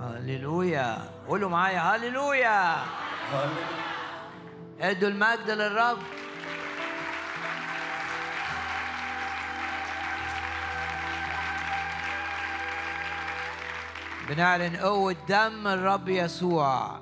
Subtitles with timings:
[0.00, 0.98] هللويا.
[1.28, 2.76] قولوا معايا هللويا.
[4.80, 5.98] ادوا المجد للرب.
[14.28, 17.00] بنعلن قوة دم الرب يسوع.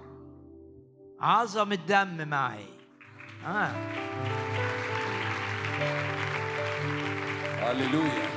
[1.21, 2.67] عظم الدم معي.
[3.46, 3.73] آه.
[7.62, 8.28] هللويا.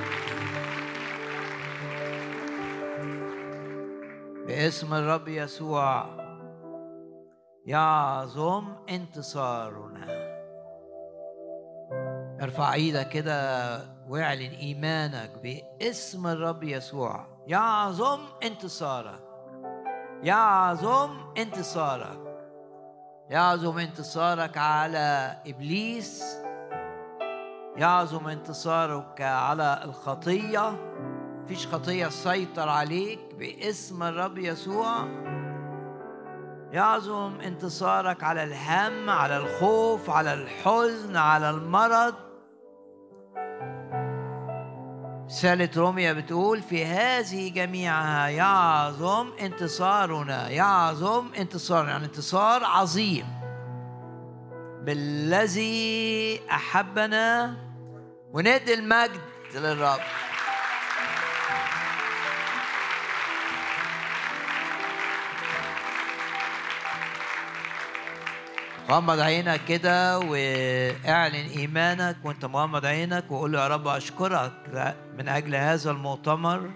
[4.52, 6.06] باسم الرب يسوع.
[7.66, 10.06] يعظم انتصارنا.
[12.42, 17.26] ارفع إيدك كده واعلن ايمانك باسم الرب يسوع.
[17.46, 19.20] يعظم انتصارك.
[20.22, 22.20] يعظم انتصارك.
[23.30, 26.36] يعظم انتصارك على إبليس.
[27.76, 30.92] يعظم انتصارك على الخطية.
[31.48, 35.08] فيش خطية تسيطر عليك باسم الرب يسوع.
[36.72, 42.14] يعظم انتصارك على الهم على الخوف على الحزن على المرض.
[45.26, 53.26] رسالة روميا بتقول في هذه جميعها يعظم انتصارنا يعظم انتصارنا يعني انتصار عظيم.
[54.84, 57.56] بالذي أحبنا
[58.32, 59.20] وندي المجد
[59.54, 60.00] للرب.
[68.90, 74.52] غمض عينك كده واعلن إيمانك وانت مغمض عينك وقول له يا رب أشكرك
[75.18, 76.70] من أجل هذا المؤتمر.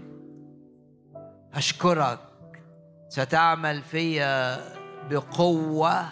[1.55, 2.19] أشكرك.
[3.09, 4.59] ستعمل فيا
[5.11, 6.05] بقوة.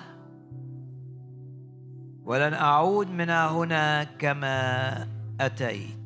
[2.24, 5.08] ولن أعود من هنا كما
[5.40, 5.98] أتيت.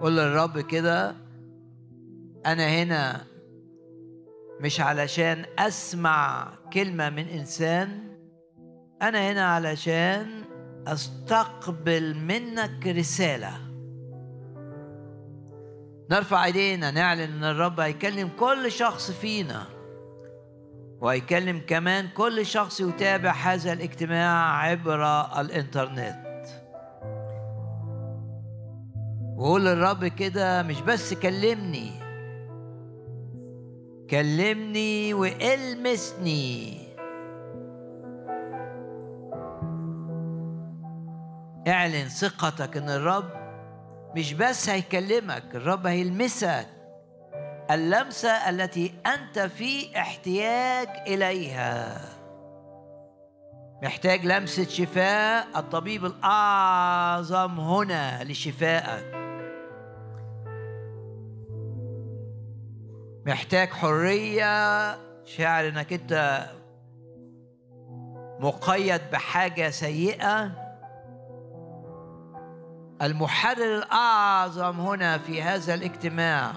[0.00, 1.14] قول للرب كده.
[2.46, 3.24] أنا هنا
[4.60, 7.88] مش علشان أسمع كلمة من إنسان
[9.02, 10.26] أنا هنا علشان
[10.86, 13.50] أستقبل منك رسالة.
[16.10, 19.66] نرفع إيدينا نعلن إن الرب هيكلم كل شخص فينا.
[21.00, 26.46] وهيكلم كمان كل شخص يتابع هذا الاجتماع عبر الإنترنت.
[29.36, 32.05] وقول للرب كده مش بس كلمني
[34.10, 36.78] كلمني والمسني.
[41.68, 43.30] اعلن ثقتك إن الرب
[44.16, 46.66] مش بس هيكلمك الرب هيلمسك.
[47.70, 52.00] اللمسة التي أنت في احتياج إليها.
[53.82, 59.16] محتاج لمسة شفاء الطبيب الأعظم هنا لشفائك.
[63.26, 64.94] محتاج حرية
[65.24, 66.46] شاعر إنك أنت
[68.40, 70.50] مقيد بحاجة سيئة.
[73.02, 76.52] المحرر الأعظم هنا في هذا الاجتماع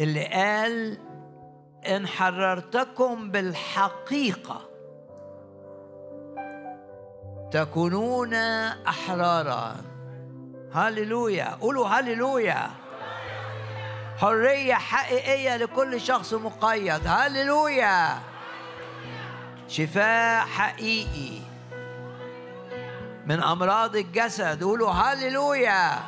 [0.00, 0.98] اللي قال
[1.86, 4.60] إن حررتكم بالحقيقة
[7.50, 9.76] تكونون أحرارا.
[10.72, 11.54] هللويا.
[11.60, 12.79] قولوا هللويا.
[14.20, 17.06] حرية حقيقية لكل شخص مقيد.
[17.06, 18.18] هللويا.
[19.68, 21.40] شفاء حقيقي
[23.26, 24.64] من أمراض الجسد.
[24.64, 25.98] قولوا هللويا.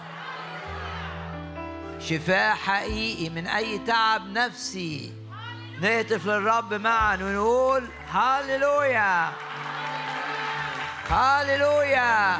[2.00, 5.12] شفاء حقيقي من أي تعب نفسي.
[5.80, 9.28] نهتف للرب معا ونقول هللويا.
[11.10, 12.36] هللويا.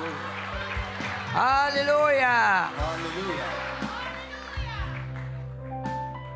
[1.34, 2.66] هللويا.
[2.78, 3.71] هللويا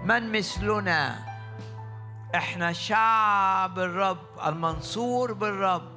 [0.07, 1.19] من مثلنا؟
[2.35, 5.97] إحنا شعب الرب المنصور بالرب.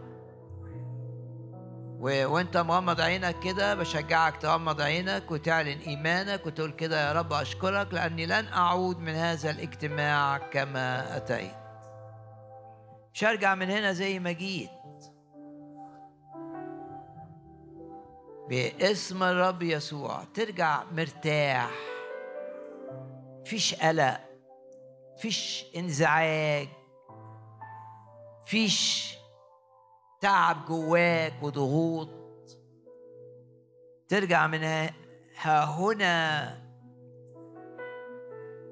[2.00, 2.28] و...
[2.28, 8.25] وأنت مغمض عينك كده بشجعك تغمض عينك وتعلن إيمانك وتقول كده يا رب أشكرك لأني
[8.25, 11.55] لن أعود من هذا الاجتماع كما أتيت.
[13.14, 14.70] مش هرجع من هنا زي ما جيت.
[18.50, 21.89] باسم الرب يسوع ترجع مرتاح.
[23.49, 24.19] فيش قلق
[25.22, 26.67] فيش انزعاج
[28.46, 29.09] فيش
[30.22, 32.09] تعب جواك وضغوط.
[34.09, 36.57] ترجع من ها هنا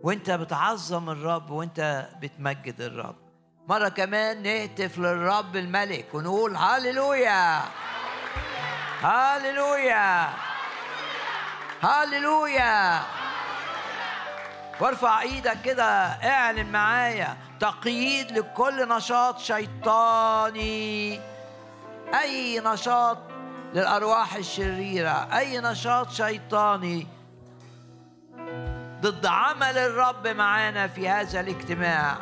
[0.03, 3.15] وانت بتعظم الرب وانت بتمجد الرب.
[3.68, 7.62] مرة كمان نهتف للرب الملك ونقول هاليلويا
[9.01, 10.30] هاليلويا
[11.81, 13.17] هاليلويا
[14.79, 21.21] وارفع إيدك كده اعلن معايا تقييد لكل نشاط شيطاني.
[22.21, 23.18] أي نشاط
[23.74, 27.07] للأرواح الشريرة أي نشاط شيطاني
[29.01, 32.18] ضد عمل الرب معانا في هذا الاجتماع.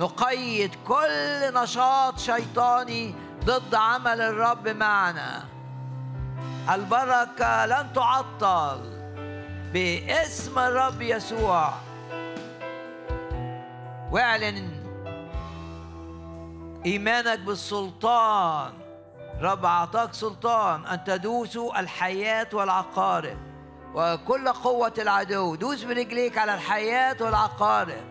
[0.00, 3.14] نقيد كل نشاط شيطاني
[3.44, 5.44] ضد عمل الرب معنا.
[6.74, 8.97] البركة لن تعطل.
[9.72, 11.72] باسم الرب يسوع.
[14.12, 14.70] واعلن
[16.86, 18.72] إيمانك بالسلطان.
[19.40, 23.36] رب أعطاك سلطان أن تدوسوا الحياة والعقارب
[23.94, 28.04] وكل قوة العدو دوس برجليك على الحياة والعقارب.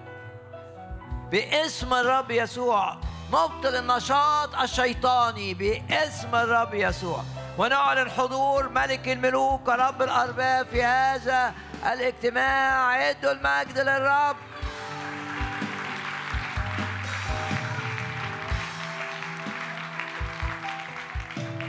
[1.31, 7.24] باسم الرب يسوع نبطل النشاط الشيطاني باسم الرب يسوع.
[7.57, 11.54] ونعلن حضور ملك الملوك ورب الأرباب في هذا
[11.94, 13.09] الاجتماع.
[13.09, 14.36] ادوا المجد للرب.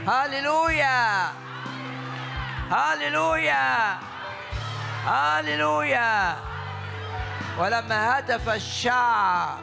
[0.07, 1.29] هللويا.
[2.71, 3.97] هاليلويا
[5.05, 6.35] هاليلويا
[7.57, 9.59] ولما هتف الشعب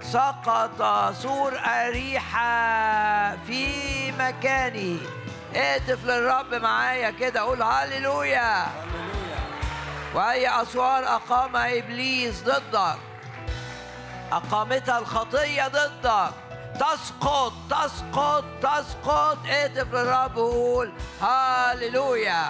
[0.00, 0.82] سقط
[1.12, 4.98] سور أريحة في مكانه.
[5.56, 8.66] اهتف للرب معايا كده قول هاليلويا
[10.14, 12.98] وأي أسوار أقامها إبليس ضدك
[14.32, 16.32] أقامتها الخطية ضدك.
[16.74, 19.38] تسقط تسقط تسقط.
[19.46, 22.44] اهتف للرب وقول هاليلويا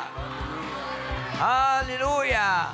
[1.40, 2.66] هاليلويا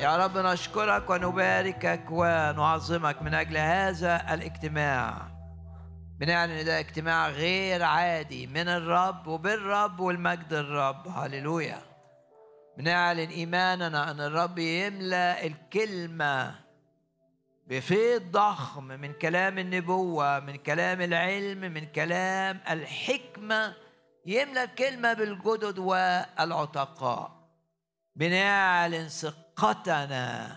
[0.00, 5.31] يا رب نشكرك ونباركك ونعظمك من أجل هذا الاجتماع.
[6.22, 11.08] بنعلن ده اجتماع غير عادي من الرب وبالرب والمجد الرب.
[11.08, 11.82] هللويا.
[12.78, 16.54] بنعلن إيماننا أن الرب يملأ الكلمة
[17.66, 23.74] بفيض ضخم من كلام النبوة من كلام العلم من كلام الحكمة.
[24.26, 27.32] يملى الكلمة بالجدد والعتقاء.
[28.16, 30.56] بنعلن ثقتنا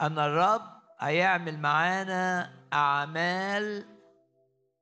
[0.00, 0.62] أن الرب
[1.00, 3.95] هيعمل معانا أعمال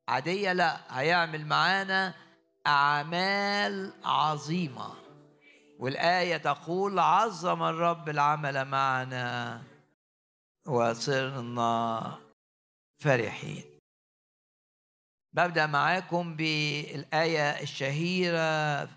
[0.09, 2.15] عادية لا هيعمل معانا
[2.67, 4.95] أعمال عظيمة.
[5.79, 9.63] والآية تقول عظم الرب العمل معنا
[10.67, 12.19] وصرنا
[12.99, 13.65] فرحين.
[15.33, 18.89] ببدأ معاكم بالآية الشهيرة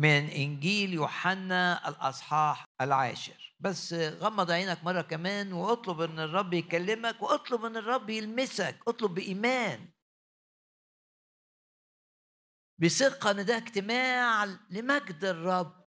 [0.00, 3.56] من إنجيل يوحنا الأصحاح العاشر.
[3.60, 9.92] بس غمض عينك مرة كمان واطلب أن الرب يكلمك واطلب أن الرب يلمسك اطلب بإيمان.
[12.78, 15.88] بثقة أن ده اجتماع لمجد الرب.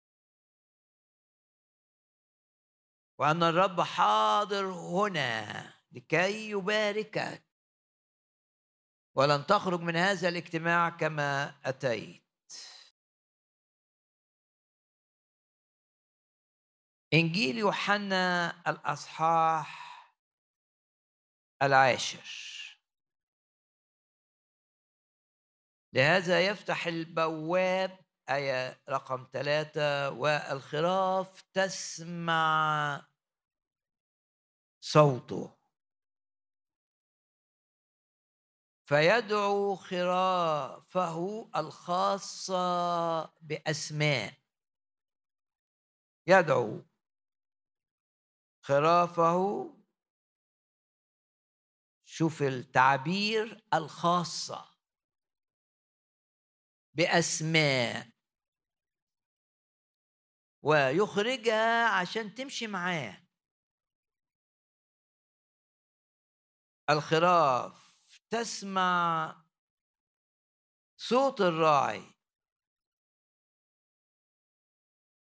[3.19, 7.45] وأن الرب حاضر هنا لكي يباركك.
[9.15, 12.22] ولن تخرج من هذا الاجتماع كما أتيت.
[17.15, 19.83] إنجيل يوحنا الأصحاح
[21.63, 22.53] العاشر.
[25.95, 27.99] لهذا يفتح البواب
[28.29, 33.07] آية رقم ثلاثة والخراف تسمع
[34.81, 35.59] صوته.
[38.89, 44.35] فيدعو خرافه الخاصة بأسماء.
[46.27, 46.92] يدعو.
[48.63, 49.75] خرافه
[52.05, 54.73] شوف التعبير الخاصة
[56.95, 58.13] بأسماء.
[60.63, 63.29] ويخرجها عشان تمشي معاه.
[66.91, 67.99] الخراف
[68.31, 69.45] تسمع
[70.97, 72.15] صوت الراعي.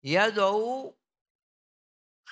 [0.04, 0.95] يدعو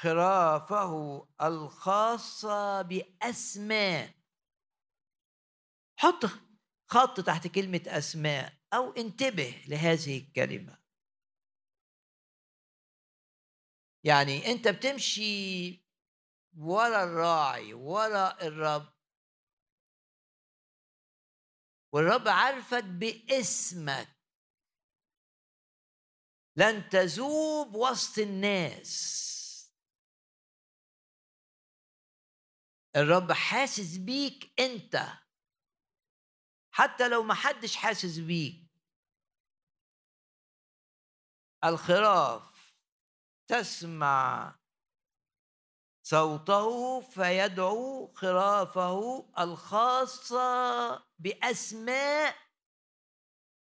[0.04, 4.14] خرافه الخاصة بأسماء.
[5.96, 6.24] حط
[6.90, 10.78] خط تحت كلمة أسماء أو انتبه لهذه الكلمة.
[14.04, 15.70] يعني أنت بتمشي
[16.56, 18.94] ورا الراعي ورا الرب.
[21.92, 24.08] والرب عارفك باسمك.
[26.56, 29.33] لن تذوب وسط الناس.
[32.96, 35.06] الرب حاسس بيك انت.
[36.70, 38.64] حتى لو ما حدش حاسس بيك.
[41.64, 42.74] الخراف
[43.48, 44.54] تسمع
[46.02, 52.36] صوته فيدعو خرافه الخاصة بأسماء.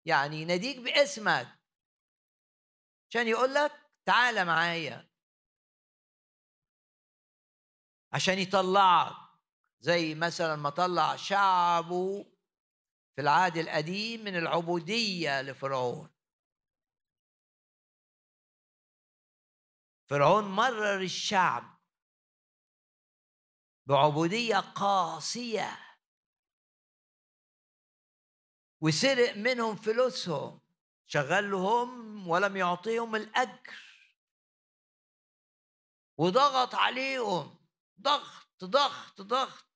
[0.06, 1.58] يعني يناديك باسمك.
[3.10, 3.72] عشان يقول لك
[4.04, 5.05] تعالى معايا.
[8.16, 9.16] عشان يطلعك.
[9.80, 12.24] زي مثلا ما طلع شعبه
[13.14, 16.10] في العهد القديم من العبودية لفرعون.
[20.08, 21.78] فرعون مرر الشعب
[23.86, 25.78] بعبودية قاسية.
[28.80, 30.60] وسرق منهم فلوسهم
[31.06, 34.06] شغلهم ولم يعطيهم الأجر.
[36.18, 37.65] وضغط عليهم.
[38.00, 39.66] ضغط ضغط ضغط.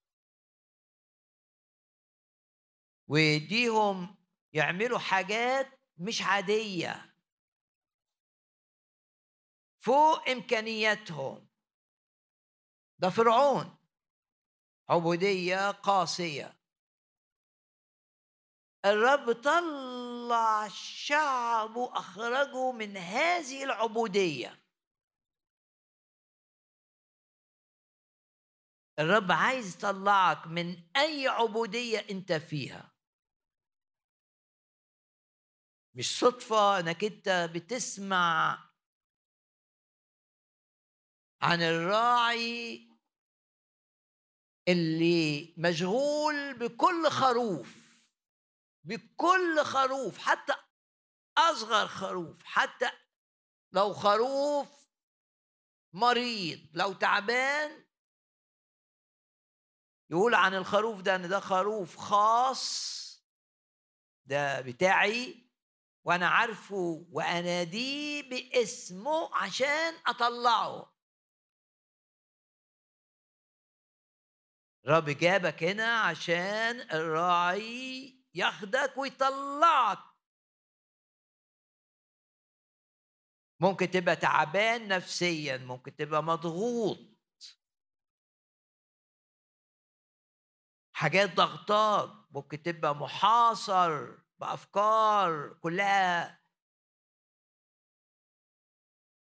[3.09, 4.17] ويديهم
[4.53, 7.17] يعملوا حاجات مش عادية.
[9.79, 11.49] فوق إمكانياتهم.
[12.99, 13.79] ده فرعون.
[14.89, 16.61] عبودية قاسية.
[18.85, 24.60] الرب طلع شعبه أخرجه من هذه العبودية.
[29.01, 32.93] الرب عايز يطلعك من أي عبودية أنت فيها.
[35.95, 38.59] مش صدفة إنك أنت بتسمع
[41.43, 42.89] عن الراعي
[44.69, 47.77] اللي مشغول بكل خروف
[48.85, 50.53] بكل خروف حتى
[51.39, 52.91] أصغر خروف حتى
[53.73, 54.89] لو خروف
[55.95, 57.85] مريض لو تعبان
[60.11, 63.01] يقول عن الخروف ده إن ده خروف خاص
[64.27, 65.51] ده بتاعي
[66.05, 70.97] وأنا عارفه وأناديه باسمه عشان أطلعه.
[74.87, 79.99] رب جابك هنا عشان الراعي ياخدك ويطلعك.
[83.61, 87.10] ممكن تبقى تعبان نفسيا ممكن تبقى مضغوط.
[91.01, 96.41] حاجات ضغطاك ممكن تبقى محاصر بأفكار كلها.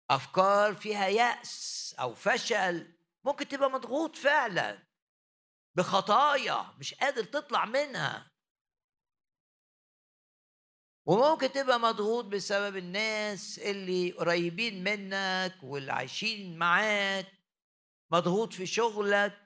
[0.09, 4.87] أفكار فيها يأس أو فشل ممكن تبقى مضغوط فعلا
[5.75, 8.31] بخطايا مش قادر تطلع منها.
[11.05, 17.33] وممكن تبقى مضغوط بسبب الناس اللي قريبين منك واللي عايشين معاك
[18.11, 19.40] مضغوط في شغلك.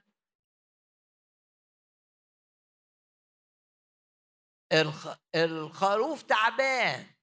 [5.35, 7.15] الخروف تعبان.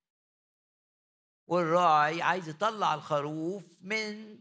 [1.47, 4.41] والراعي عايز يطلع الخروف من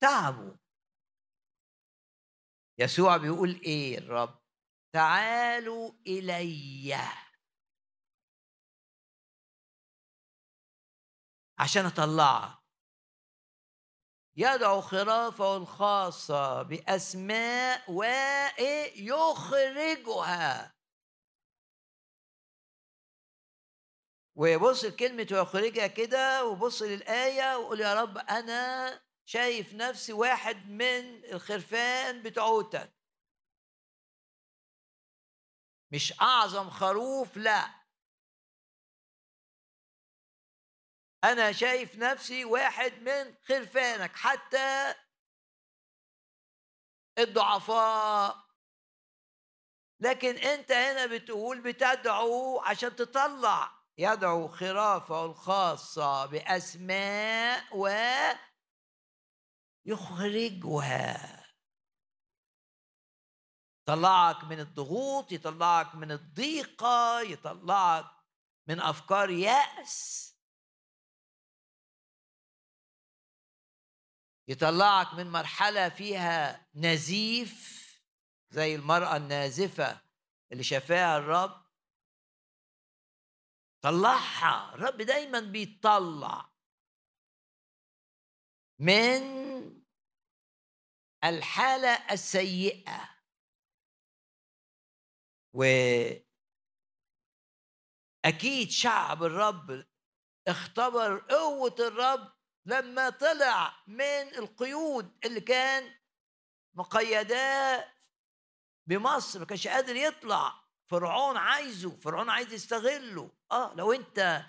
[0.00, 0.58] تعبه.
[2.78, 4.38] يسوع بيقول إيه الرب
[4.92, 6.94] تعالوا إلي.
[11.58, 12.62] عشان اطلعها
[14.36, 19.18] يدعو خرافة الخاصة بأسماء ويخرجها
[24.38, 32.22] ويبص لكلمة ويخرجها كده وبص للآية ويقول يا رب أنا شايف نفسي واحد من الخرفان
[32.22, 32.92] بتوعتك.
[35.92, 37.84] مش أعظم خروف لا.
[41.24, 44.94] أنا شايف نفسي واحد من خرفانك حتى
[47.18, 48.48] الضعفاء.
[50.00, 57.88] لكن أنت هنا بتقول بتدعو عشان تطلع يدعو خرافه الخاصة بأسماء و
[59.86, 61.46] يخرجها.
[63.82, 68.10] يطلعك من الضغوط يطلعك من الضيقة يطلعك
[68.66, 70.28] من أفكار يأس.
[74.48, 77.78] يطلعك من مرحلة فيها نزيف
[78.50, 80.00] زي المرأة النازفة
[80.52, 81.67] اللي شافاها الرب.
[83.82, 84.74] طلعها.
[84.74, 86.52] الرب دايما بيطلع.
[88.80, 89.22] من
[91.24, 93.18] الحالة السيئة.
[95.54, 96.30] وأكيد
[98.70, 99.86] شعب الرب
[100.48, 105.98] اختبر قوة الرب لما طلع من القيود اللي كان
[106.74, 107.94] مقيداه
[108.86, 110.67] بمصر ما كانش قادر يطلع.
[110.90, 113.32] فرعون عايزه فرعون عايز يستغله.
[113.52, 114.44] آه لو أنت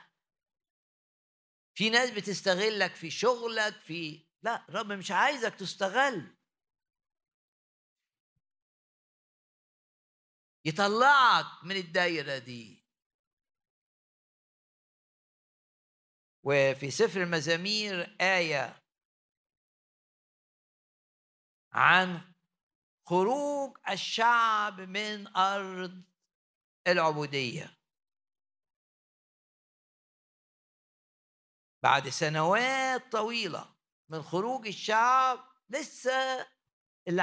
[1.75, 6.36] في ناس بتستغلك في شغلك في لا رب مش عايزك تستغل.
[10.65, 12.86] يطلعك من الدايرة دي.
[16.43, 18.84] وفي سفر المزامير آية
[21.74, 22.34] عن
[23.05, 26.08] خروج الشعب من أرض
[26.88, 27.77] العبودية.
[31.83, 33.75] بعد سنوات طويلة
[34.09, 36.48] من خروج الشعب لسه
[37.07, 37.21] اللي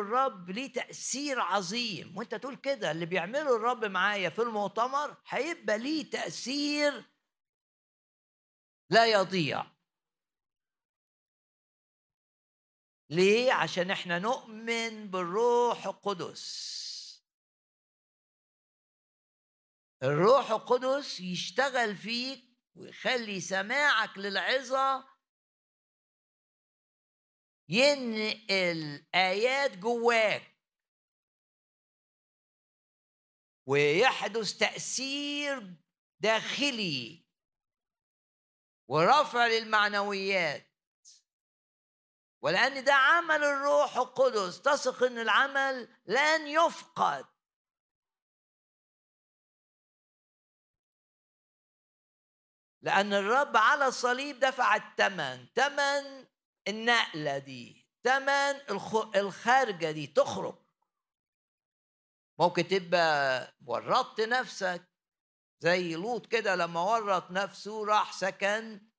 [0.00, 2.16] الرب ليه تأثير عظيم.
[2.18, 7.04] وانت تقول كده اللي بيعمله الرب معايا في المؤتمر هيبقى ليه تأثير
[8.90, 9.66] لا يضيع.
[13.10, 16.83] ليه؟ عشان إحنا نؤمن بالروح القدس.
[20.04, 22.44] الروح القدس يشتغل فيك
[22.74, 25.08] ويخلي سماعك للعظة.
[27.68, 30.60] ينقل آيات جواك.
[33.66, 35.76] ويحدث تأثير
[36.20, 37.26] داخلي.
[38.88, 40.70] ورفع للمعنويات.
[42.42, 47.33] ولأن ده عمل الروح القدس تثق أن العمل لن يفقد.
[52.84, 56.26] لأن الرب على الصليب دفع الثمن ثمن
[56.68, 57.88] النقلة دي.
[58.02, 58.54] تمن
[59.16, 60.58] الخارجة دي تخرج.
[62.40, 64.88] ممكن تبقى ورطت نفسك
[65.60, 68.90] زي لوط كده لما ورط نفسه راح سكن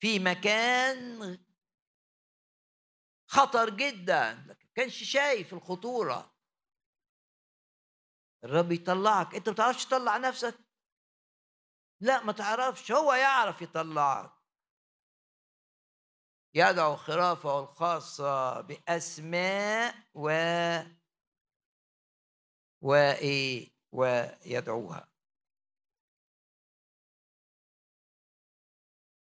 [0.00, 1.38] في مكان
[3.30, 4.44] خطر جدا.
[4.48, 6.36] لكن كانش شايف الخطورة.
[8.44, 9.34] الرب يطلعك.
[9.34, 10.69] أنت ما تعرفش تطلع نفسك؟
[12.00, 14.30] لا ما تعرفش هو يعرف يطلعك.
[16.54, 20.30] يدعو خرافة الخاصة بأسماء و
[22.82, 25.10] وإيه؟ ويدعوها.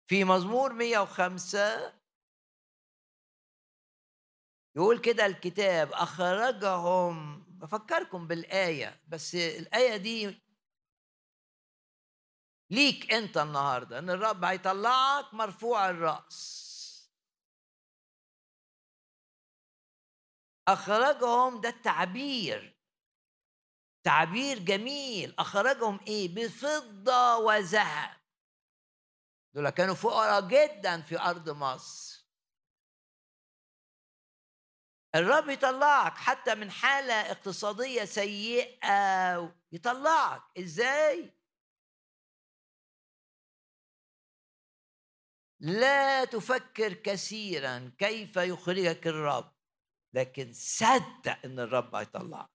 [0.06, 1.92] في مزمور 105
[4.76, 10.45] يقول كده الكتاب أخرجهم بفكركم بالآية بس الآية دي
[12.70, 16.66] ليك أنت النهاردة إن الرب هيطلعك مرفوع الرأس.
[20.68, 22.76] أخرجهم ده التعبير.
[24.04, 25.34] تعبير جميل.
[25.38, 28.16] أخرجهم إيه؟ بفضة وذهب.
[29.54, 32.26] دول كانوا فقراء جدا في أرض مصر.
[35.14, 39.56] الرب يطلعك حتى من حالة اقتصادية سيئة.
[39.72, 40.42] يطلعك.
[40.58, 41.35] إزاي؟
[45.60, 49.56] لا تفكر كثيرا كيف يخرجك الرب
[50.12, 52.50] لكن صدق إن الرب هيطلعك.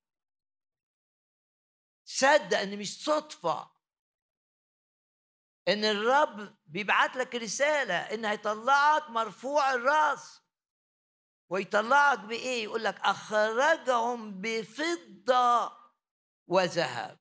[2.06, 3.72] صدق إن مش صدفة.
[5.68, 10.42] إن الرب بيبعت لك رسالة إن هيطلعك مرفوع الرأس.
[11.50, 15.78] ويطلعك بإيه؟ يقول لك أخرجهم بفضة
[16.48, 17.20] وذهب.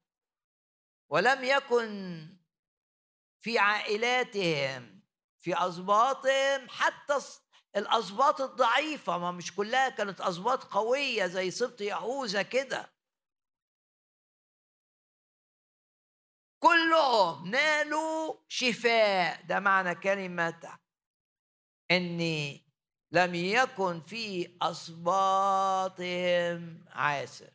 [1.10, 1.90] ولم يكن
[3.40, 4.99] في عائلاتهم
[5.40, 7.18] في اسباطهم حتى
[7.76, 12.92] الاسباط الضعيفة ما مش كلها كانت اسباط قوية زي سبط يهوذا كده.
[16.62, 19.42] كلهم نالوا شفاء.
[19.46, 20.78] ده معنى كلمة
[21.90, 22.66] إني
[23.12, 26.00] لم يكن في اسباطهم
[26.88, 27.50] عاسر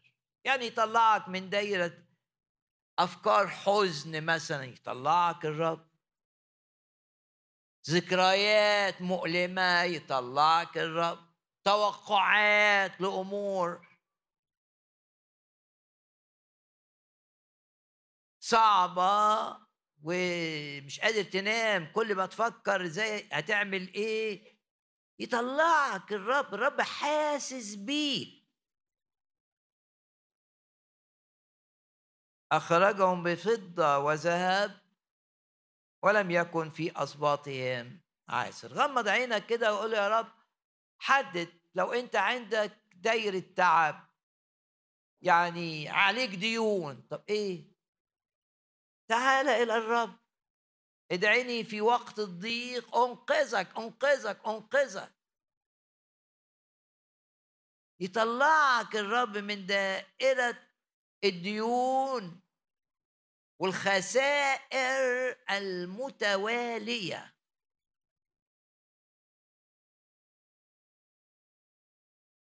[0.45, 2.05] يعني يطلعك من دايرة
[2.99, 5.94] أفكار حزن مثلا يطلعك الرب.
[7.89, 11.19] ذكريات مؤلمة يطلعك الرب
[11.63, 13.87] توقعات لأمور.
[18.39, 19.57] صعبة
[20.03, 24.55] ومش قادر تنام كل ما تفكر إزاي هتعمل إيه؟
[25.19, 28.45] يطلعك الرب الرب حاسس بيك.
[32.51, 34.84] أخرجهم بفضة وذهب
[36.05, 40.31] ولم يكن في أسباطهم عاسر غمض عينك كده وقول يا رب
[40.99, 44.09] حدد لو أنت عندك دايرة تعب
[45.21, 47.01] يعني عليك ديون.
[47.09, 47.71] طب إيه؟
[49.07, 50.15] تعال إلى الرب.
[51.11, 55.15] ادعيني في وقت الضيق أنقذك أنقذك أنقذك.
[57.99, 60.57] يطلعك الرب من دائرة
[61.23, 62.44] الديون.
[63.59, 67.35] والخسائر المتوالية.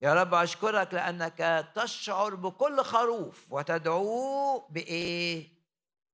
[0.01, 5.57] يا رب أشكرك لأنك تشعر بكل خروف وتدعوه بإيه؟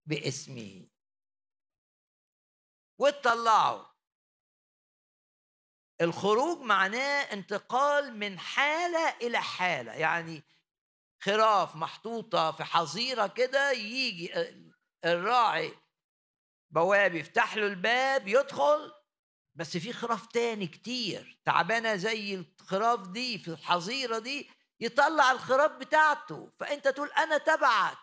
[0.06, 0.86] باسمه
[2.98, 3.94] وتطلعه
[6.00, 10.42] الخروج معناه انتقال من حالة إلى حالة يعني
[11.20, 14.34] خراف محطوطة في حظيرة كده يجي
[15.04, 15.78] الراعي
[16.70, 18.92] بواب يفتح له الباب يدخل
[19.54, 26.50] بس في خراف تاني كتير تعبانة زي الخراف دي في الحظيرة دي يطلع الخراف بتاعته
[26.60, 27.98] فأنت تقول أنا تبعك.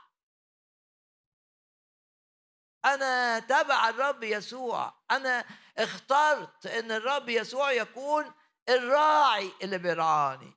[2.85, 4.93] أنا تبع الرب يسوع.
[5.11, 5.45] أنا
[5.77, 8.33] اخترت إن الرب يسوع يكون
[8.69, 10.53] الراعي اللي بيرعاني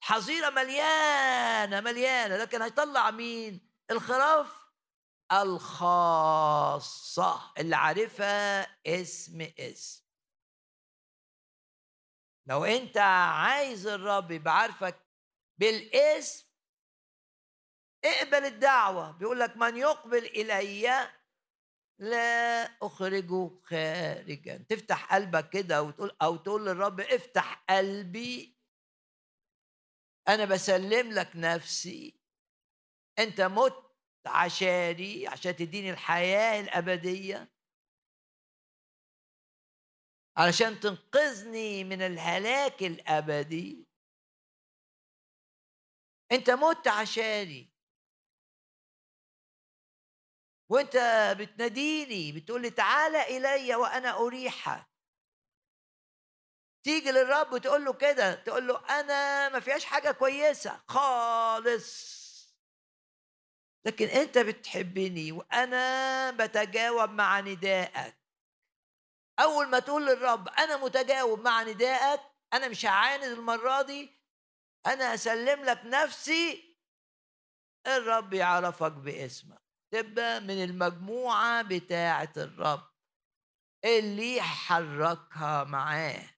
[0.00, 4.59] حظيرة مليانة مليانة لكن هيطلع مين؟ الخراف
[5.32, 7.00] الخاصة
[7.58, 10.04] اللي عارفها اسم اسم.
[12.46, 15.06] لو انت عايز الرب يبقى عارفك
[15.58, 16.50] بالاسم
[18.04, 19.10] اقبل الدعوة.
[19.10, 21.10] بيقول لك من يقبل إلي
[21.98, 24.56] لا أخرجه خارجا.
[24.68, 28.58] تفتح قلبك كده وتقول أو تقول للرب افتح قلبي.
[30.28, 32.20] أنا بسلم لك نفسي.
[33.18, 33.89] أنت مت
[34.26, 37.52] عشاني عشان تديني الحياة الأبدية.
[40.36, 43.86] علشان تنقذني من الهلاك الأبدي.
[46.32, 47.70] أنت مت عشاني.
[50.70, 50.96] وأنت
[51.38, 54.90] بتناديني بتقول لي تعالى إلي وأنا أريحك.
[56.84, 62.19] تيجي للرب وتقول له كده تقول له أنا ما فيهاش حاجة كويسة خالص.
[63.86, 68.20] لكن أنت بتحبني وأنا بتجاوب مع ندائك.
[69.40, 72.20] أول ما تقول للرب أنا متجاوب مع ندائك
[72.52, 74.10] أنا مش هعاند المرة دي
[74.86, 76.76] أنا اسلم لك نفسي
[77.86, 79.62] الرب يعرفك باسمك.
[79.92, 82.90] تبقى من المجموعة بتاعة الرب
[83.84, 86.30] اللي يحركها معاه.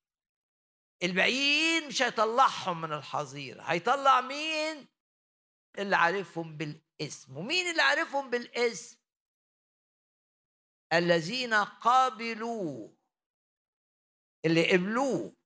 [1.02, 4.88] الباقيين مش هيطلعهم من الحظيرة هيطلع مين؟
[5.78, 6.83] اللي عارفهم بالاسم.
[7.37, 8.98] ومين اللي عارفهم بالاسم؟
[10.92, 12.96] الذين قابلوه
[14.44, 15.37] اللي قبلوه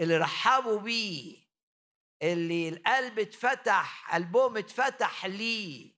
[0.00, 1.44] اللي رحبوا بيه
[2.22, 5.94] اللي القلب اتفتح قلبهم اتفتح ليه.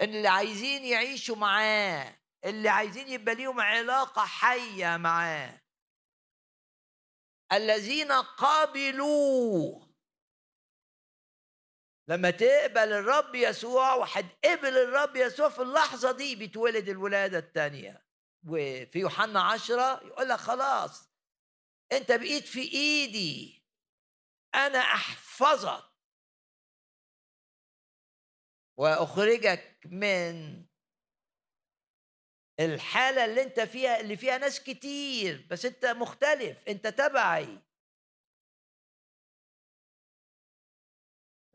[0.00, 5.62] اللي عايزين يعيشوا معاه اللي عايزين يبقى ليهم علاقة حية معاه.
[7.52, 9.91] الذين قابلوه.
[12.08, 18.06] لما تقبل الرب يسوع واحد قبل الرب يسوع في اللحظة دي بيتولد الولادة الثانية
[18.48, 21.12] وفي يوحنا عشرة يقول لك خلاص
[21.92, 23.64] انت بقيت في ايدي.
[24.54, 25.92] أنا احفظك.
[28.76, 30.66] واخرجك من
[32.60, 37.58] الحالة اللي انت فيها اللي فيها ناس كتير بس انت مختلف انت تبعي.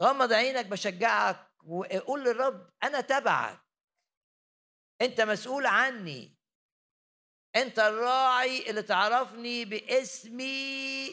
[0.02, 3.60] غمض عينك بشجعك وقول للرب أنا تبعك.
[5.02, 6.38] أنت مسؤول عني.
[7.56, 11.08] أنت الراعي اللي تعرفني باسمي.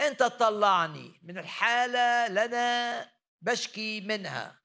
[0.00, 3.12] أنت تطلعني من الحالة اللي أنا
[3.42, 4.62] بشكي منها.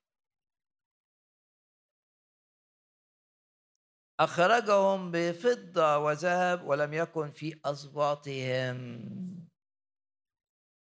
[4.19, 9.02] أخرجهم بفضة وذهب ولم يكن في أصواتهم.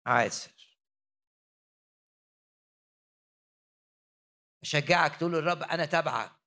[0.07, 0.58] عاسر
[4.62, 6.38] أشجعك تقول للرب أنا تبعك.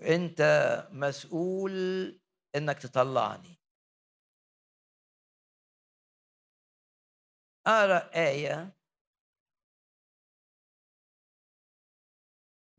[0.00, 0.40] أنت
[0.92, 1.72] مسؤول
[2.56, 3.58] إنك تطلعني.
[7.66, 8.76] أقرأ آية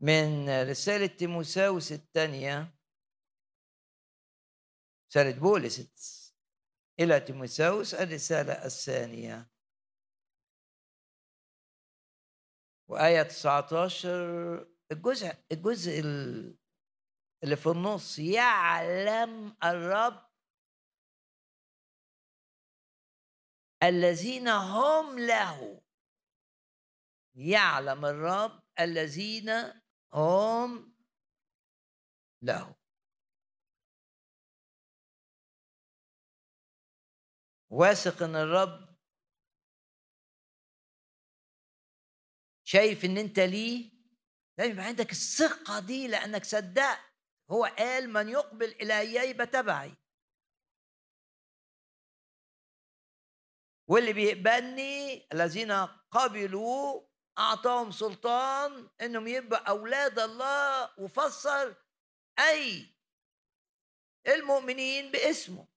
[0.00, 2.74] من رسالة تيموساوس الثانية
[5.10, 5.80] رسالة بولس
[7.00, 9.53] إلى تيموساوس الرسالة الثانية.
[12.88, 16.00] وآية 19 الجزء الجزء
[17.42, 20.24] اللي في النص يعلم الرب
[23.82, 25.82] الذين هم له.
[27.34, 29.50] يعلم الرب الذين
[30.12, 30.94] هم
[32.42, 32.76] له.
[37.70, 38.83] واثق إن الرب
[42.74, 43.90] شايف إن أنت ليه؟
[44.58, 46.98] لازم يبقى عندك الثقة دي لأنك صدقت
[47.50, 49.94] هو قال من يقبل الي يبقى تبعي
[53.88, 55.72] واللي بيقبلني الذين
[56.10, 57.02] قبلوا
[57.38, 61.76] أعطاهم سلطان إنهم يبقى أولاد الله وفسر
[62.38, 62.94] أي
[64.26, 65.68] المؤمنين باسمه.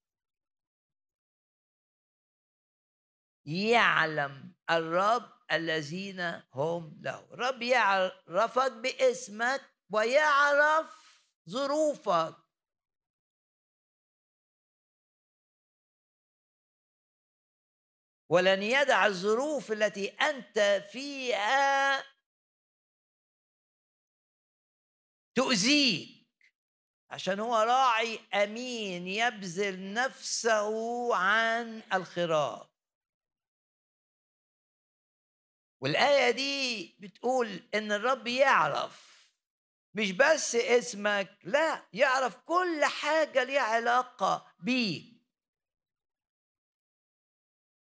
[3.45, 6.19] يعلم الرب الذين
[6.53, 7.19] هم له.
[7.33, 12.35] الرب يعرفك باسمك ويعرف ظروفك.
[18.29, 22.03] ولن يدع الظروف التي أنت فيها
[25.35, 26.17] تؤذيك.
[27.09, 32.76] عشان هو راعي أمين يبذل نفسه عن الخراف
[35.81, 39.07] والآية دي بتقول إن الرب يعرف
[39.93, 45.17] مش بس اسمك لا يعرف كل حاجة ليها علاقة بيك.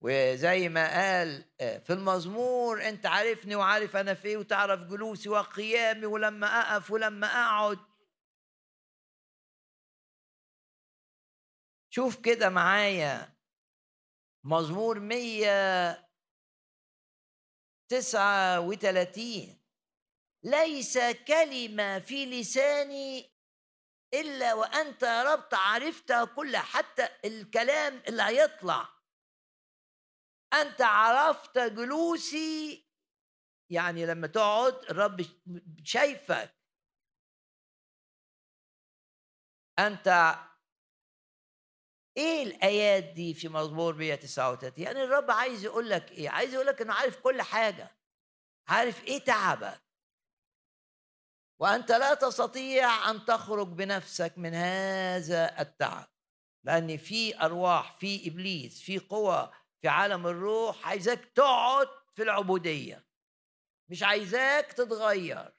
[0.01, 6.47] وزي ما قال آه، في المزمور أنت عارفني وعارف أنا فيه وتعرف جلوسي وقيامي ولما
[6.47, 7.79] أقف ولما أقعد.
[11.89, 13.36] شوف كده معايا
[14.43, 16.04] مزمور مية
[17.88, 19.62] تسعة وثلاثين
[20.43, 23.36] ليس كلمة في لساني
[24.13, 28.89] إلا وأنت يا رب عرفتها كلها حتى الكلام اللي هيطلع.
[30.54, 32.86] أنت عرفت جلوسي.
[33.71, 35.26] يعني لما تقعد الرب
[35.84, 36.56] شايفك.
[39.80, 40.36] أنت
[42.17, 46.82] إيه الآيات دي في مزمور 139 يعني الرب عايز يقول لك إيه؟ عايز يقول لك
[46.82, 47.97] إنه عارف كل حاجة
[48.67, 49.82] عارف إيه تعبك.
[51.60, 56.08] وأنت لا تستطيع أن تخرج بنفسك من هذا التعب
[56.63, 59.51] لأن في أرواح في إبليس في قوى
[59.82, 63.06] في عالم الروح عايزاك تقعد في العبودية
[63.89, 65.54] مش عايزاك تتغير.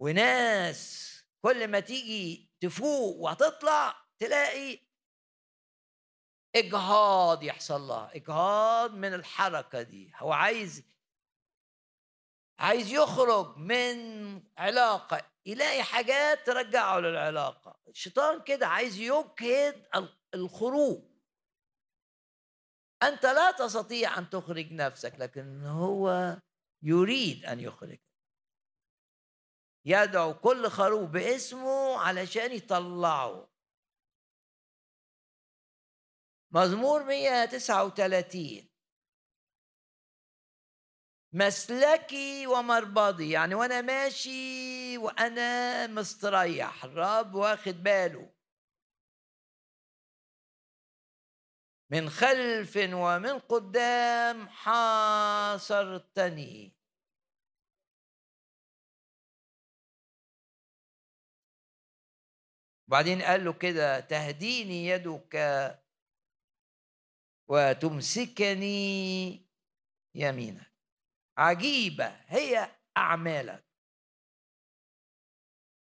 [0.00, 4.78] وناس كل ما تيجي تفوق وهتطلع تلاقي
[6.56, 10.12] إجهاض يحصل لها إجهاض من الحركة دي.
[10.16, 10.82] هو عايز
[12.58, 13.96] عايز يخرج من
[14.58, 17.80] علاقة يلاقي حاجات ترجعه للعلاقة.
[17.88, 19.86] الشيطان كده عايز يجهد
[20.34, 21.02] الخروج.
[23.02, 26.36] أنت لا تستطيع أن تخرج نفسك لكن هو
[26.82, 27.98] يريد أن يخرج.
[29.86, 33.48] يدعو كل خروف باسمه علشان يطلعه.
[36.50, 38.68] مزمور 139
[41.32, 48.32] مسلكي ومربضي يعني وأنا ماشي وأنا مستريح الرب واخد باله.
[51.90, 55.96] من خلف ومن قدام حاصرتني.
[62.88, 65.36] وبعدين قال له كده تهديني يدك
[67.48, 69.46] وتمسكني
[70.14, 70.72] يمينك.
[71.38, 73.66] عجيبة هي أعمالك.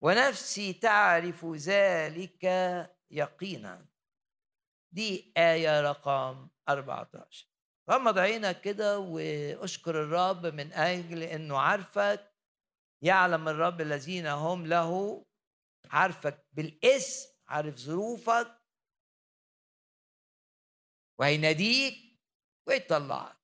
[0.03, 2.43] ونفسي تعرف ذلك
[3.11, 3.85] يقينا.
[4.91, 7.47] دي آية رقم 14
[7.91, 12.33] غمض عينك كده وأشكر الرب من أجل أنه عارفك
[13.03, 15.25] يعلم الرب الذين هم له
[15.85, 18.59] عارفك بالاسم عارف ظروفك.
[21.19, 22.19] وهيناديك
[22.67, 23.39] ويطلعك.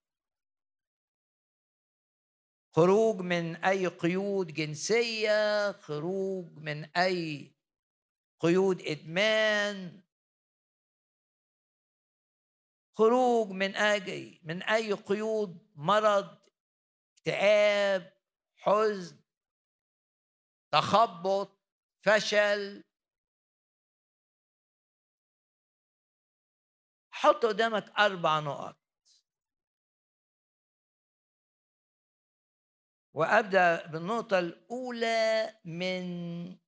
[2.75, 7.55] خروج من أي قيود جنسية خروج من أي
[8.39, 10.01] قيود إدمان.
[12.97, 16.37] خروج من اي من أي قيود مرض
[17.17, 18.21] اكتئاب
[18.55, 19.19] حزن
[20.71, 21.54] تخبط.
[22.05, 22.83] فشل.
[27.11, 28.77] حط قدامك أربع نقط.
[33.13, 36.05] وأبدأ بالنقطة الأولى من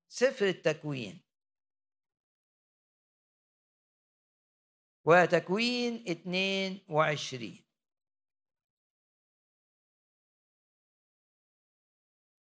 [0.08, 1.23] سفر التكوين.
[5.06, 7.65] وتكوين 22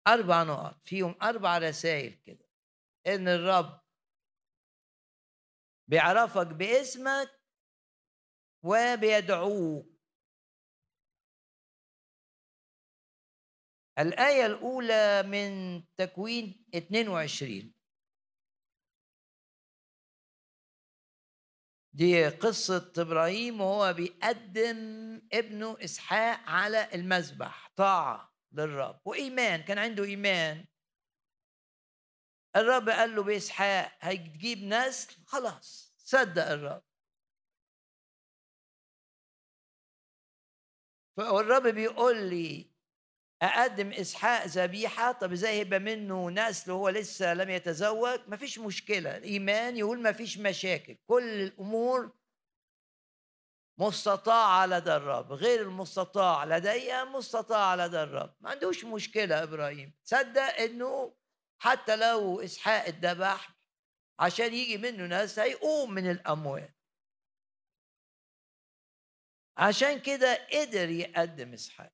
[0.08, 2.50] أربع نقط فيهم أربع رسائل كده.
[3.07, 3.81] إن الرب
[5.87, 7.41] بيعرفك باسمك
[8.63, 9.91] وبيدعوك.
[13.99, 17.73] الآية الأولى من تكوين 22
[21.93, 24.77] دي قصة إبراهيم وهو بيقدم
[25.33, 30.67] ابنه إسحاق على المذبح طاعة للرب وإيمان كان عنده إيمان.
[32.55, 36.83] الرب قال له بإسحاق هتجيب نسل خلاص صدق الرب.
[41.17, 42.71] والرب بيقول لي
[43.41, 49.77] أقدم إسحاق ذبيحة؟ طب إزاي يبقى منه نسل وهو لسه لم يتزوج؟ مفيش مشكلة الإيمان
[49.77, 52.11] يقول مفيش مشاكل كل الأمور
[53.77, 58.35] مستطاعة لدى الرب غير المستطاع لدي مستطاع لدى الرب.
[58.39, 61.13] ما عندوش مشكلة إبراهيم صدق إنه
[61.63, 63.50] حتى لو إسحاق اتذبح
[64.19, 66.76] عشان يجي منه نسل هيقوم من الأموات
[69.58, 71.93] عشان كده قدر يقدم إسحاق.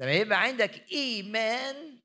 [0.00, 2.02] لما يبقى عندك إيمان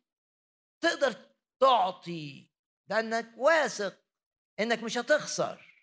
[0.83, 1.11] تقدر
[1.59, 2.49] تعطي
[2.89, 4.03] لانك واثق
[4.59, 5.73] إنك مش هتخسر.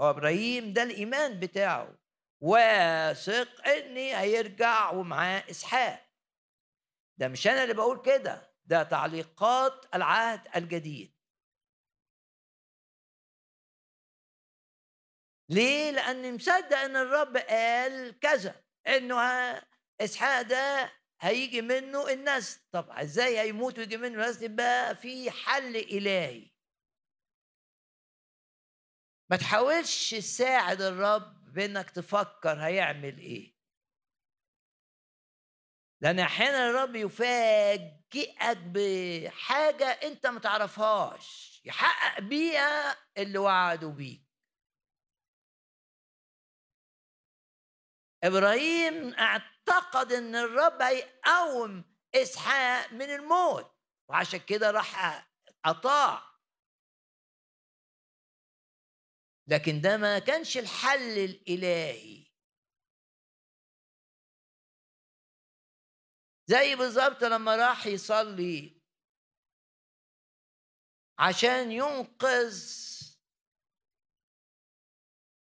[0.00, 1.98] هو إبراهيم ده الإيمان بتاعه
[2.40, 6.03] واثق إني هيرجع ومعاه إسحاق.
[7.18, 11.14] ده مش أنا اللي بقول كده ده تعليقات العهد الجديد.
[15.48, 19.16] ليه؟ لاني مصدق إن الرب قال كذا إنه
[20.00, 22.60] إسحاق ده هيجي منه الناس.
[22.72, 26.50] طب إزاي هيموت ويجي منه الناس؟ يبقى في حل إلهي.
[29.30, 33.53] ما تحاولش تساعد الرب بإنك تفكر هيعمل إيه.
[36.04, 44.24] لأن أحيانا الرب يفاجئك بحاجة أنت ما تعرفهاش يحقق بيها اللي وعدوا بيه
[48.24, 53.74] إبراهيم اعتقد إن الرب هيقوم إسحاق من الموت
[54.08, 55.26] وعشان كده راح
[55.64, 56.22] اطاع
[59.46, 62.23] لكن ده ما كانش الحل الإلهي.
[66.46, 68.80] زي بالظبط لما راح يصلي
[71.18, 72.84] عشان ينقذ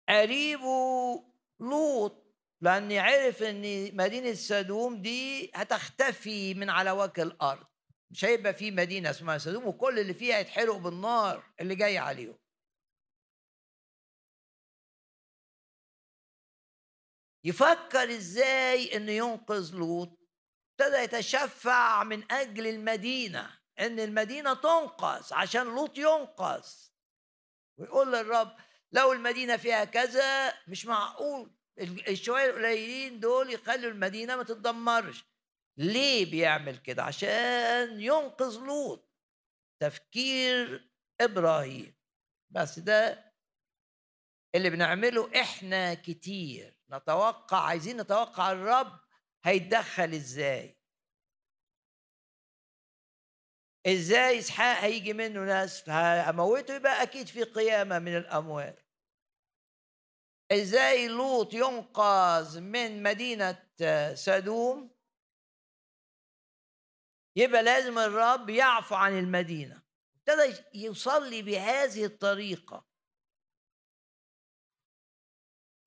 [0.09, 1.23] قريبه
[1.59, 2.21] لوط
[2.61, 7.67] لأني عرف إن مدينة سدوم دي هتختفي من على وجه الأرض.
[8.11, 12.37] مش هيبقى في مدينة اسمها سدوم وكل اللي فيها يتحرقوا بالنار اللي جاي عليهم.
[17.45, 20.20] يفكر إزاي إنه ينقذ لوط؟
[20.81, 26.65] ابتدى يتشفع من أجل المدينة إن المدينة تنقذ عشان لوط ينقذ
[27.77, 28.55] ويقول للرب
[28.91, 31.51] لو المدينة فيها كذا مش معقول
[32.07, 35.25] الشوية القليلين دول يخلوا المدينة ما تتدمرش.
[35.77, 39.11] ليه بيعمل كده؟ عشان ينقذ لوط.
[39.81, 40.89] تفكير
[41.21, 41.95] إبراهيم.
[42.49, 43.33] بس ده
[44.55, 46.77] اللي بنعمله إحنا كتير.
[46.91, 49.00] نتوقع عايزين نتوقع الرب
[49.43, 50.77] هيتدخل إزاي؟
[53.87, 58.79] إزاي اسحاق هيجي منه ناس هموته يبقى أكيد في قيامة من الاموات
[60.51, 63.69] إزاي لوط ينقذ من مدينة
[64.13, 64.95] سدوم؟
[67.35, 69.83] يبقى لازم الرب يعفو عن المدينة.
[70.15, 72.90] ابتدى يصلي بهذه الطريقة.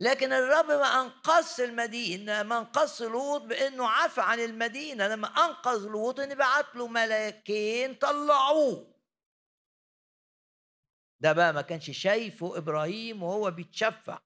[0.04, 6.20] لكن الرب ما انقذ المدينة ما انقذ لوط بإنه عفى عن المدينة لما أنقذ لوط
[6.20, 8.94] ان بعت له ملاكين طلعوه.
[11.20, 14.18] ده بقى ما كانش شايفه إبراهيم وهو بيتشفع.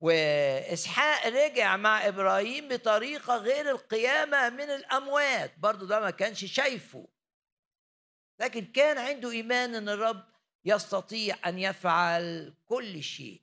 [0.00, 7.08] وإسحاق رجع مع إبراهيم بطريقة غير القيامة من الأموات برضو ده ما كانش شايفه.
[8.40, 13.42] لكن كان عنده إيمان إن الرب يستطيع أن يفعل كل شيء.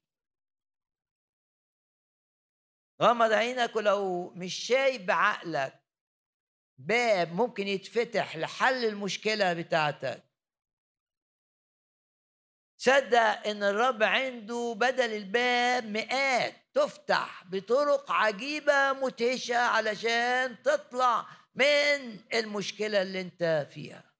[3.01, 5.83] غمض عينك ولو مش شايف بعقلك
[6.77, 10.23] باب ممكن يتفتح لحل المشكلة بتاعتك.
[12.77, 23.01] صدق إن الرب عنده بدل الباب مئات تفتح بطرق عجيبة مدهشه علشان تطلع من المشكلة
[23.01, 24.16] اللي أنت فيها.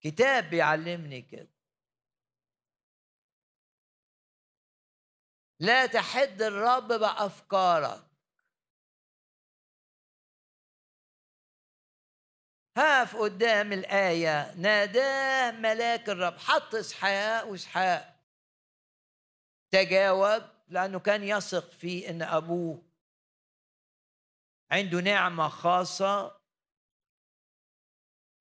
[0.00, 1.48] كتاب بيعلمني كده.
[5.60, 8.10] لا تحد الرب بأفكارك.
[12.76, 16.38] هاف قدام الآية ناداه ملاك الرب.
[16.38, 18.20] حط إسحاق وإسحاق.
[19.70, 22.82] تجاوب لأنه كان يثق في أن أبوه
[24.70, 26.39] عنده نعمة خاصة.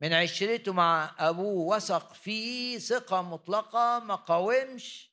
[0.01, 5.09] من عشرته مع أبوه وثق فيه ثقة مطلقة ما قاومش.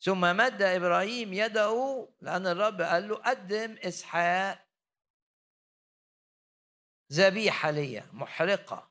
[0.00, 4.66] ثم مد إبراهيم يده لأن الرب قال له قدم إسحاق
[7.12, 8.90] ذبيحة لي محرقة.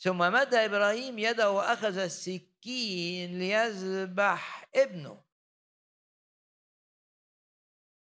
[0.00, 5.24] ثم مد إبراهيم يده وأخذ السكين ليذبح ابنه.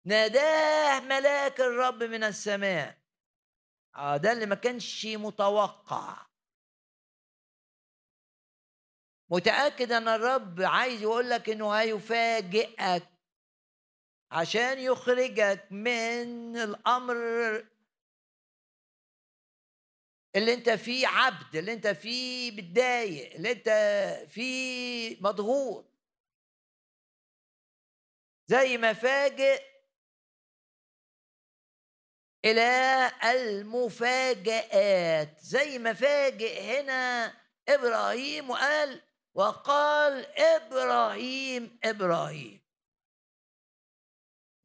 [0.05, 3.03] ناداه ملاك الرب من السماء.
[3.97, 6.26] ده اللي ما كانش متوقع.
[9.30, 13.09] متأكد أن الرب عايز يقول لك إنه هيفاجئك
[14.30, 17.16] عشان يخرجك من الأمر
[20.36, 23.68] اللي أنت فيه عبد اللي أنت فيه متضايق اللي أنت
[24.30, 25.84] فيه مضغوط.
[28.47, 29.74] زي ما فاجئ
[32.45, 34.20] إلى المفاجآت
[35.40, 37.34] زي ما فاجئ هنا
[37.68, 39.03] إبراهيم وقال
[39.34, 42.64] وقال إبراهيم إبراهيم.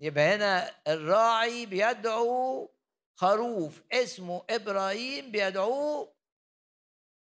[0.01, 2.71] يبقى هنا الراعي بيدعو
[3.15, 6.15] خروف اسمه إبراهيم بيدعوه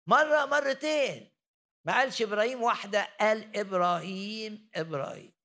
[0.07, 1.31] مرة مرتين.
[1.85, 5.36] ما قالش إبراهيم واحدة قال إبراهيم إبراهيم.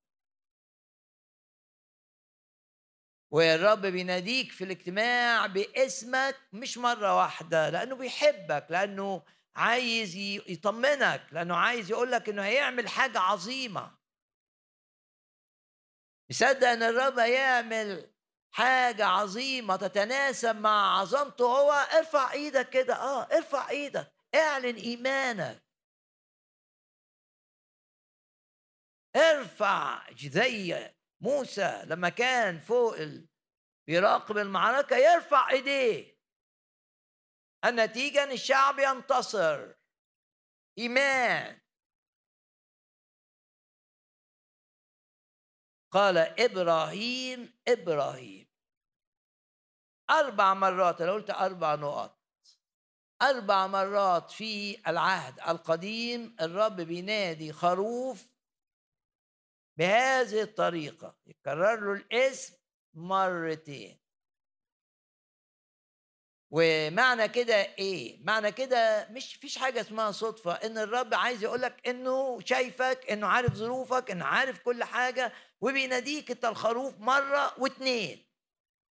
[3.32, 9.22] والرب بيناديك في الاجتماع باسمك مش مرة واحدة لأنه بيحبك لأنه
[9.56, 10.16] عايز
[10.48, 13.98] يطمنك لأنه عايز يقول لك إنه هيعمل حاجة عظيمة.
[16.30, 18.10] يصدق إن الرب هيعمل
[18.50, 25.62] حاجة عظيمة تتناسب مع عظمته هو ارفع إيدك كده آه ارفع إيدك اعلن إيمانك.
[29.16, 30.92] ارفع زي
[31.22, 33.28] موسى لما كان فوق ال...
[33.86, 36.18] بيراقب المعركة يرفع ايديه.
[37.64, 39.72] النتيجة إن الشعب ينتصر.
[40.78, 41.60] إيمان.
[45.90, 48.48] قال إبراهيم إبراهيم.
[50.10, 52.22] أربع مرات أنا قلت أربع نقط.
[53.22, 58.31] أربع مرات في العهد القديم الرب بينادي خروف
[59.76, 62.56] بهذه الطريقة يكرر له الاسم
[62.94, 64.02] مرتين.
[66.50, 71.88] ومعنى كده إيه؟ معنى كده مش فيش حاجة اسمها صدفة إن الرب عايز يقول لك
[71.88, 78.26] إنه شايفك إنه عارف ظروفك إنه عارف كل حاجة وبيناديك أنت الخروف مرة واتنين.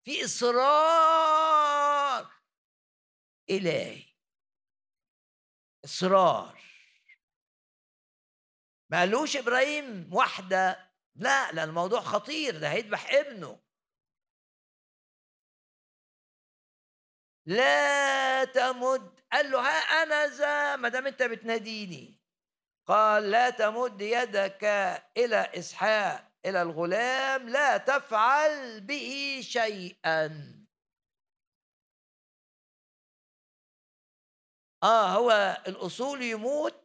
[0.06, 1.62] في إصرار
[3.50, 4.04] إلهي.
[5.86, 6.71] إصرار.
[8.92, 13.60] ما قالوش إبراهيم واحدة لا لا الموضوع خطير ده هيذبح ابنه.
[17.46, 19.20] لا تمد.
[19.32, 22.22] قال له ها أنا ذا ما دام أنت بتناديني.
[22.88, 24.64] قال لا تمد يدك
[25.18, 30.26] إلى إسحاق إلى الغلام لا تفعل به شيئا.
[34.84, 36.81] آه هو الأصول يموت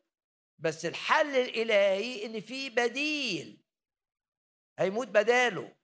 [0.58, 3.62] بس الحل الإلهي إن في بديل.
[4.78, 5.76] هيموت بداله.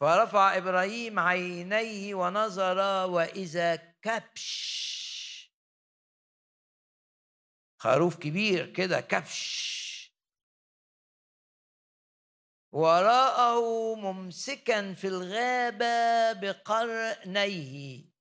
[0.00, 4.54] فرفع إبراهيم عينيه ونظر وإذا كبش.
[7.78, 9.74] خروف كبير كده كبش.
[12.72, 18.13] وراءه ممسكا في الغابة بقرنيه.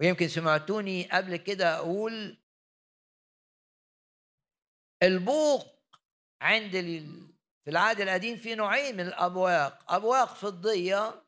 [0.00, 2.38] ويمكن سمعتوني قبل كده أقول
[5.02, 5.66] البوق
[6.40, 6.72] عند
[7.60, 11.22] في العهد القديم في نوعين من الأبواق أبواق فضية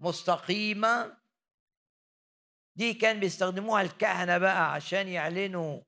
[0.00, 1.16] مستقيمة
[2.76, 5.80] دي كان بيستخدموها الكهنة بقى عشان يعلنوا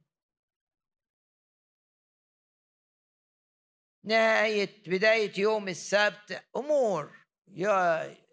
[4.04, 7.26] نهاية بداية يوم السبت أمور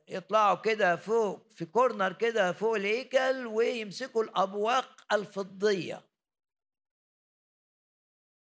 [0.08, 6.10] يطلعوا كده فوق في كورنر كده فوق الهيكل ويمسكوا الأبواق الفضية.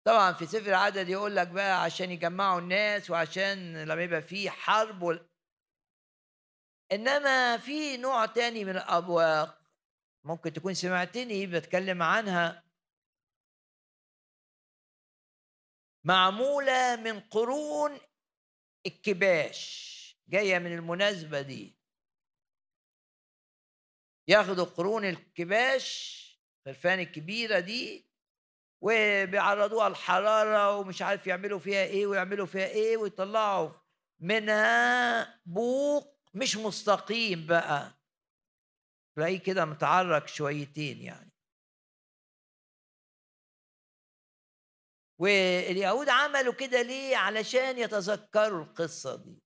[0.07, 5.01] طبعا في سفر العدد يقول لك بقى عشان يجمعوا الناس وعشان لما يبقى في حرب
[5.01, 5.29] وال...
[6.91, 9.61] إنما في نوع تاني من الأبواق
[10.23, 12.63] ممكن تكون سمعتني بتكلم عنها.
[16.03, 17.99] معمولة من قرون
[18.85, 20.00] الكباش.
[20.31, 21.77] جاية من المناسبة دي.
[24.27, 26.21] ياخدوا قرون الكباش
[26.67, 28.11] الخرفان الكبيرة دي
[28.83, 33.71] وبيعرضوها الحرارة ومش عارف يعملوا فيها إيه ويعملوا فيها إيه ويطلعوا
[34.21, 37.93] منها بوق مش مستقيم بقى.
[39.15, 41.31] تلاقيه كده متعرك شويتين يعني.
[45.19, 49.41] واليهود عملوا كده ليه؟ علشان يتذكروا القصة دي.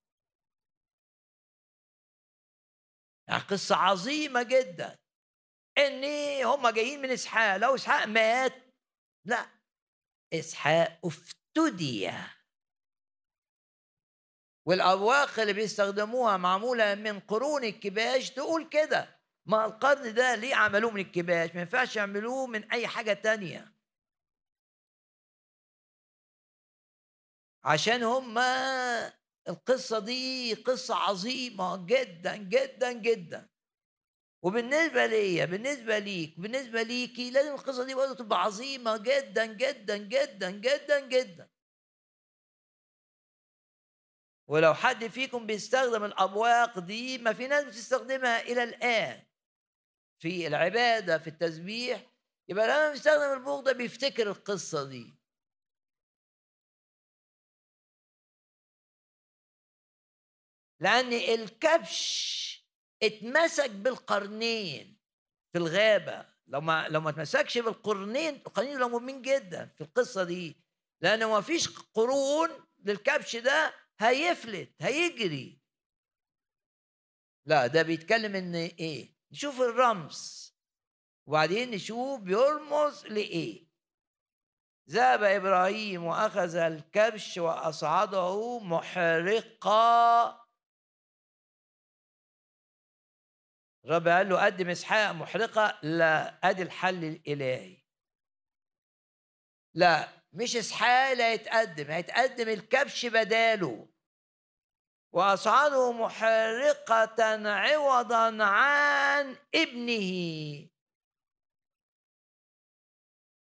[3.28, 4.98] يعني قصة عظيمة جدا.
[5.78, 6.04] إن
[6.44, 8.52] هم جايين من إسحاق لو إسحاق مات
[9.24, 9.46] لا.
[10.32, 12.10] إسحاق افتدي.
[14.66, 19.20] والابواق اللي بيستخدموها معمولة من قرون الكباش تقول كده.
[19.46, 23.72] ما القرن ده ليه عملوه من الكباش؟ ما ينفعش يعملوه من أي حاجة تانية.
[27.64, 28.38] عشان هم
[29.48, 33.48] القصة دي قصة عظيمة جدا جدا جدا.
[34.42, 40.50] وبالنسبة ليا بالنسبة ليك بالنسبة ليكي لازم القصة دي برضه تبقى عظيمة جدا جدا جدا
[40.50, 41.48] جدا جدا.
[44.48, 49.22] ولو حد فيكم بيستخدم الأبواق دي ما في ناس بتستخدمها إلى الآن.
[50.18, 52.06] في العبادة في التسبيح
[52.48, 55.14] يبقى لما بيستخدم البوق ده بيفتكر القصة دي.
[60.80, 62.46] لأن الكبش
[63.02, 64.98] اتمسك بالقرنين
[65.52, 66.26] في الغابة.
[66.46, 70.56] لو ما لو ما اتمسكش بالقرنين القرنين دول مهمين جدا في القصة دي
[71.00, 72.50] لأن ما فيش قرون
[72.84, 75.60] للكبش ده هيفلت هيجري.
[77.46, 80.52] لا ده بيتكلم إن إيه؟ نشوف الرمز.
[81.26, 83.66] وبعدين نشوف بيرمز لإيه؟
[84.90, 90.45] ذهب إبراهيم وأخذ الكبش وأصعده محرقا.
[93.86, 97.82] الرب قال له قدم إسحاق محرقة لا ادي الحل الإلهي.
[99.74, 103.88] لا مش إسحاق اللي هيتقدم هيتقدم الكبش بداله.
[105.12, 110.68] وأصعده محرقة عوضا عن ابنه.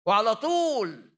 [0.06, 1.18] وعلى طول.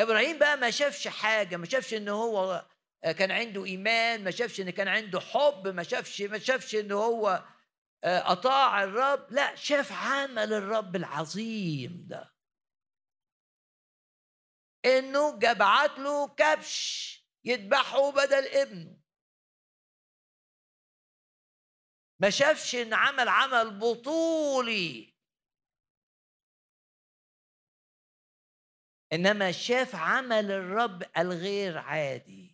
[0.00, 2.66] إبراهيم بقى ما شافش حاجة ما شافش إن هو
[3.02, 7.44] كان عنده إيمان ما شافش إن كان عنده حب ما شافش ما شافش إن هو
[8.04, 9.32] آه، أطاع الرب.
[9.32, 12.34] لا شاف عمل الرب العظيم ده.
[14.84, 17.12] إنه جبعت له كبش
[17.44, 19.02] يذبحه بدل ابنه.
[22.20, 25.12] ما شافش إن عمل عمل بطولي.
[29.12, 32.51] إنما شاف عمل الرب الغير عادي.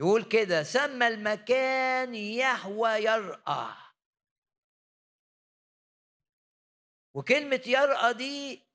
[0.00, 3.74] يقول كده سمى المكان يهوى يرأى.
[7.14, 8.66] وكلمة يرأى دي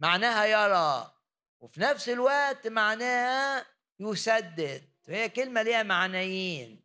[0.00, 1.14] معناها يرى
[1.60, 3.66] وفي نفس الوقت معناها
[4.00, 4.94] يسدد.
[5.08, 6.84] هي كلمة ليها معنيين.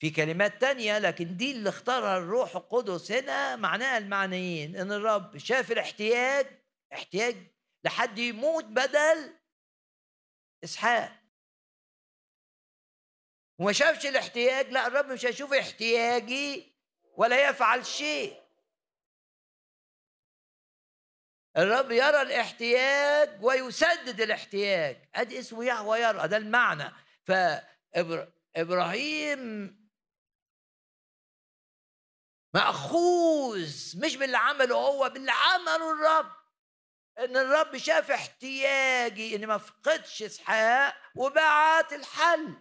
[0.00, 4.76] في كلمات تانية لكن دي اللي اختارها الروح القدس هنا معناها المعنيين.
[4.76, 7.51] إن الرب شاف الاحتياج احتياج
[7.84, 9.38] لحد يموت بدل
[10.64, 11.22] إسحاق.
[13.58, 16.72] وما شافش الاحتياج لا الرب مش هيشوف احتياجي
[17.16, 18.42] ولا يفعل شيء.
[21.56, 25.08] الرب يرى الاحتياج ويسدد الاحتياج.
[25.14, 26.92] أدي اسمه يهوى يرى ده المعنى.
[28.54, 29.42] فابراهيم
[32.54, 36.41] مأخوذ مش باللي عمله هو باللي عمله الرب.
[37.24, 42.56] إن الرب شاف احتياجي إني ما افقدش إسحاق وبعت الحل.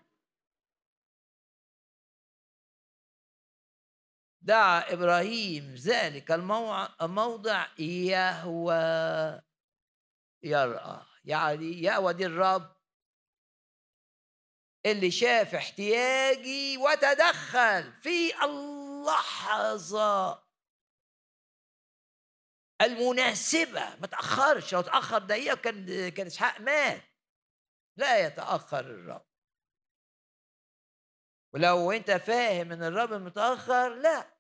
[4.42, 6.32] دعا إبراهيم ذلك
[7.02, 9.42] الموضع يهوى.
[10.44, 12.76] يرأى يعني يهوى دي الرب.
[14.86, 20.44] اللي شاف احتياجي وتدخل في اللحظة.
[22.82, 23.96] المناسبة.
[23.96, 27.04] ما تأخرش لو تأخر دقيقة كان كان إسحاق مات.
[27.98, 29.26] لا يتأخر الرب.
[31.54, 34.38] ولو أنت فاهم إن الرب متأخر لا.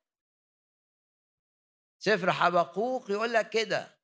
[1.99, 4.01] سفر حبقوق يقول لك كده.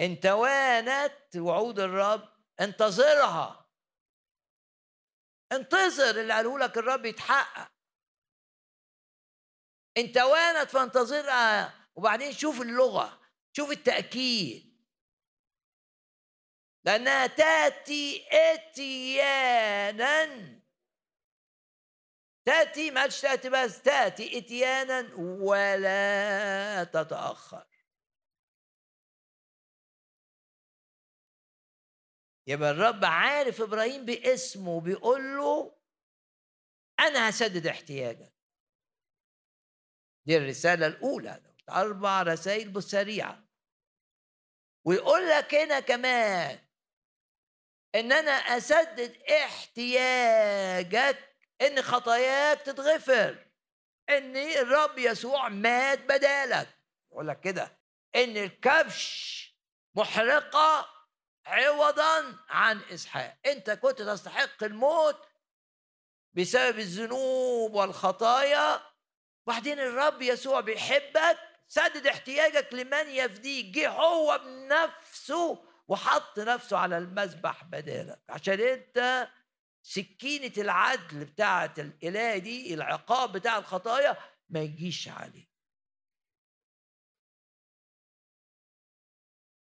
[0.00, 2.28] إن توانت وعود الرب
[2.60, 3.70] انتظرها.
[5.52, 7.72] انتظر اللي قاله لك الرب يتحقق.
[9.98, 11.77] إن توانت فانتظرها.
[11.98, 13.20] وبعدين شوف اللغة
[13.56, 14.78] شوف التأكيد.
[16.84, 20.26] لأنها تأتي إتيانا.
[22.46, 27.66] تأتي ما تأتي بس تأتي إتيانا ولا تتأخر.
[32.46, 35.78] يبقى الرب عارف إبراهيم باسمه بيقول له
[37.00, 38.34] أنا هسدد احتياجك.
[40.26, 41.47] دي الرسالة الأولى.
[41.70, 43.44] أربع رسائل بالسريعة
[44.84, 46.58] ويقول لك هنا كمان
[47.94, 51.18] إن أنا أسدد احتياجك
[51.60, 53.44] إن خطاياك تتغفر.
[54.08, 56.68] إن الرب يسوع مات بدالك.
[57.12, 57.78] يقول لك كده.
[58.16, 59.38] إن الكبش
[59.94, 60.88] محرقة
[61.46, 63.36] عوضا عن إسحاق.
[63.46, 65.28] أنت كنت تستحق الموت
[66.34, 68.80] بسبب الذنوب والخطايا.
[69.46, 71.38] وبعدين الرب يسوع بيحبك
[71.68, 73.66] سدد احتياجك لمن يفديك.
[73.66, 78.20] جه هو بنفسه وحط نفسه على المذبح بدالك.
[78.28, 79.28] عشان انت
[79.82, 84.16] سكينة العدل بتاعة الإله دي العقاب بتاع الخطايا
[84.48, 85.48] ما يجيش عليه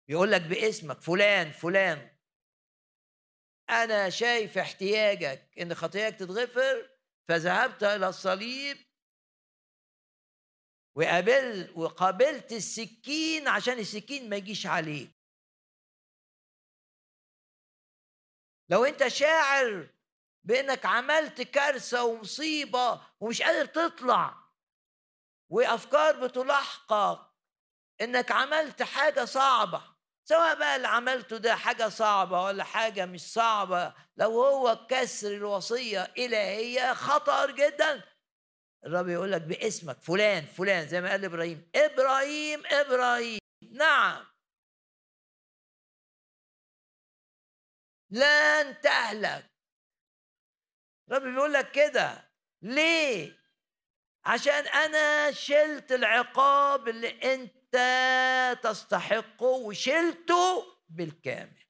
[0.07, 2.15] يقول لك باسمك فلان فلان.
[3.69, 6.89] أنا شايف احتياجك إن خطاياك تتغفر
[7.27, 8.77] فذهبت إلى الصليب
[10.95, 15.11] وقابل وقابلت السكين عشان السكين ما يجيش عليك
[18.69, 19.87] لو انت شاعر
[20.43, 24.35] بانك عملت كارثة ومصيبة ومش قادر تطلع
[25.49, 27.19] وأفكار بتلاحقك
[28.01, 29.81] إنك عملت حاجة صعبة
[30.23, 36.03] سواء بقى اللي عملته ده حاجة صعبة ولا حاجة مش صعبة لو هو كسر الوصية
[36.17, 38.14] إلهية خطر جدا.
[38.85, 41.71] الرب يقول لك باسمك فلان فلان زي ما قال إبراهيم.
[41.75, 43.39] إبراهيم إبراهيم.
[43.71, 44.25] نعم.
[48.09, 49.51] لن تهلك.
[51.07, 52.31] الرب بيقول لك كده.
[52.61, 53.39] ليه؟
[54.25, 57.75] عشان أنا شلت العقاب اللي أنت
[58.63, 61.65] تستحقه وشلته بالكامل.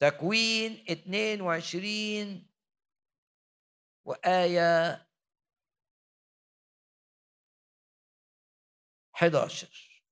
[0.00, 2.47] تكوين 22
[4.08, 5.06] وآية
[9.12, 10.02] 11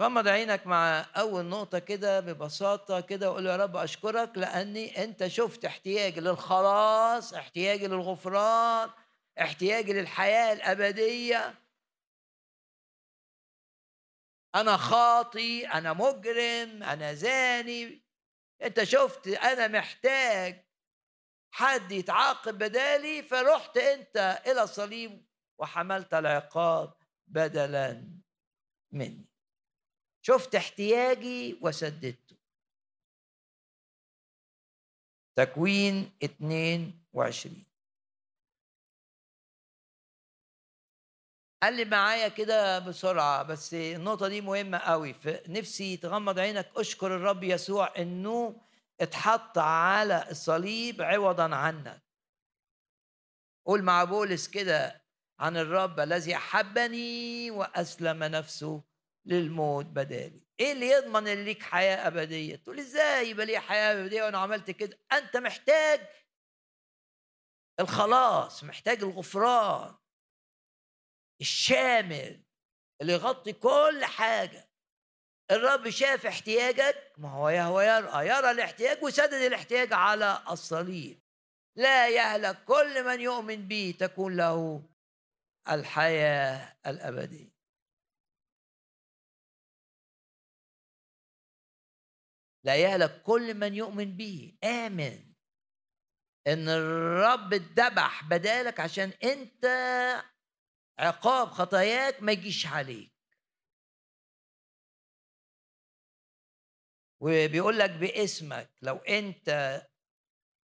[0.00, 5.64] غمض عينك مع أول نقطة كده ببساطة كده وقول يا رب أشكرك لأني أنت شفت
[5.64, 8.90] احتياجي للخلاص احتياجي للغفران
[9.40, 11.54] احتياجي للحياة الأبدية.
[14.54, 18.04] أنا خاطي أنا مجرم أنا زاني.
[18.62, 20.63] أنت شفت أنا محتاج
[21.56, 25.26] حد يتعاقب بدالي فرحت أنت إلى الصليب
[25.58, 26.94] وحملت العقاب
[27.26, 28.04] بدلا
[28.92, 29.24] مني.
[30.22, 32.36] شفت احتياجي وسددته.
[35.36, 37.64] تكوين 22
[41.62, 45.14] قال لي معايا كده بسرعة بس النقطة دي مهمة قوي.
[45.48, 48.60] نفسي تغمض عينك أشكر الرب يسوع إنه
[49.00, 52.04] اتحط على الصليب عوضا عنك.
[53.66, 55.04] قول مع بولس كده
[55.38, 58.84] عن الرب الذي أحبني وأسلم نفسه
[59.26, 60.44] للموت بدالي.
[60.60, 64.70] إيه اللي يضمن إن ليك حياة أبدية؟ تقول إزاي يبقى لي حياة أبدية وأنا عملت
[64.70, 66.00] كده؟ أنت محتاج
[67.80, 69.94] الخلاص محتاج الغفران
[71.40, 72.44] الشامل
[73.00, 74.63] اللي يغطي كل حاجة.
[75.50, 81.20] الرب شاف احتياجك ما هو هو يرى يرى الاحتياج وسدد الاحتياج على الصليب.
[81.76, 84.82] لا يهلك كل من يؤمن به تكون له
[85.70, 87.54] الحياة الأبدية.
[92.64, 95.34] لا يهلك كل من يؤمن به آمن.
[96.46, 99.64] إن الرب اتذبح بدالك عشان أنت
[100.98, 103.13] عقاب خطاياك ما يجيش عليك.
[107.24, 109.80] وبيقول لك باسمك لو أنت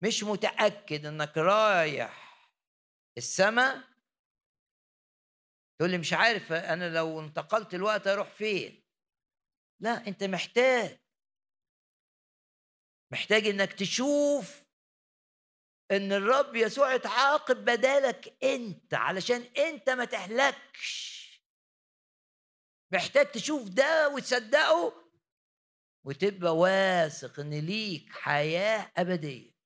[0.02, 2.48] مش متأكد إنك رايح
[3.18, 3.84] السماء
[5.78, 8.84] تقول لي مش عارف أنا لو انتقلت الوقت أروح فين؟
[9.80, 10.98] لا أنت محتاج.
[13.12, 14.62] محتاج إنك تشوف
[15.90, 21.18] إن الرب يسوع اتعاقب بدالك أنت علشان أنت ما تهلكش.
[22.92, 25.07] محتاج تشوف ده وتصدقه
[26.05, 29.59] وتبقى واثق إن ليك حياة أبدية.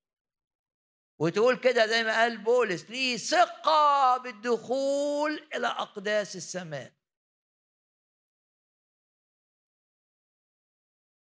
[1.19, 6.93] وتقول كده زي ما قال بولس لي ثقة بالدخول إلى أقداس السماء.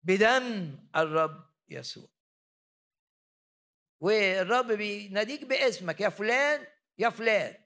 [0.03, 2.09] بدم الرب يسوع.
[4.01, 6.67] والرب بيناديك باسمك يا فلان
[6.99, 7.65] يا فلان.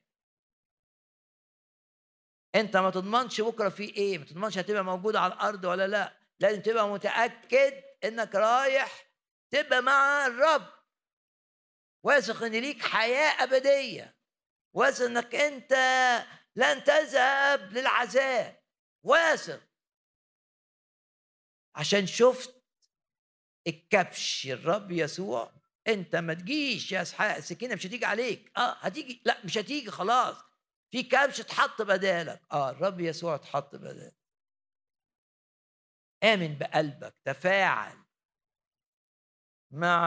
[2.55, 6.22] أنت ما تضمنش بكرة في إيه ما تضمنش هتبقى موجود على الأرض ولا لأ.
[6.43, 9.05] لازم تبقى متأكد إنك رايح
[9.51, 10.73] تبقى مع الرب.
[12.05, 14.17] واثق إن ليك حياة أبدية.
[14.73, 15.73] واثق إنك أنت
[16.55, 18.59] لن تذهب للعذاب.
[19.03, 19.61] واثق.
[21.75, 22.63] عشان شفت
[23.67, 25.53] الكبش الرب يسوع
[25.87, 28.51] أنت ما تجيش يا اسحاق السكينة مش هتيجي عليك.
[28.57, 29.21] آه هتيجي.
[29.25, 30.37] لا مش هتيجي خلاص.
[30.91, 32.41] في كبش اتحط بدالك.
[32.51, 34.22] آه الرب يسوع اتحط بدالك.
[36.23, 37.97] آمن بقلبك تفاعل
[39.71, 40.03] مع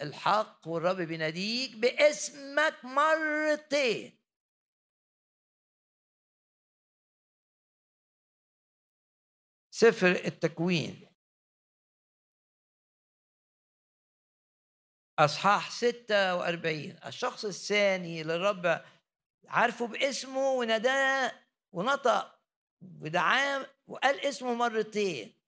[0.00, 4.18] الحق والرب بيناديك باسمك مرتين.
[9.70, 11.14] سفر التكوين.
[15.18, 18.84] أصحاح 46 الشخص الثاني اللي الرب
[19.48, 21.32] عارفه باسمه وناداه
[21.72, 22.40] ونطق
[23.00, 25.40] ودعاه وقال اسمه مرتين.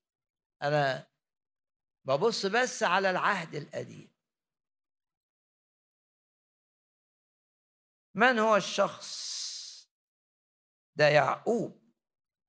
[0.63, 1.11] أنا
[2.05, 4.17] ببص بس على العهد القديم.
[8.15, 9.37] من هو الشخص
[10.97, 11.93] ده يعقوب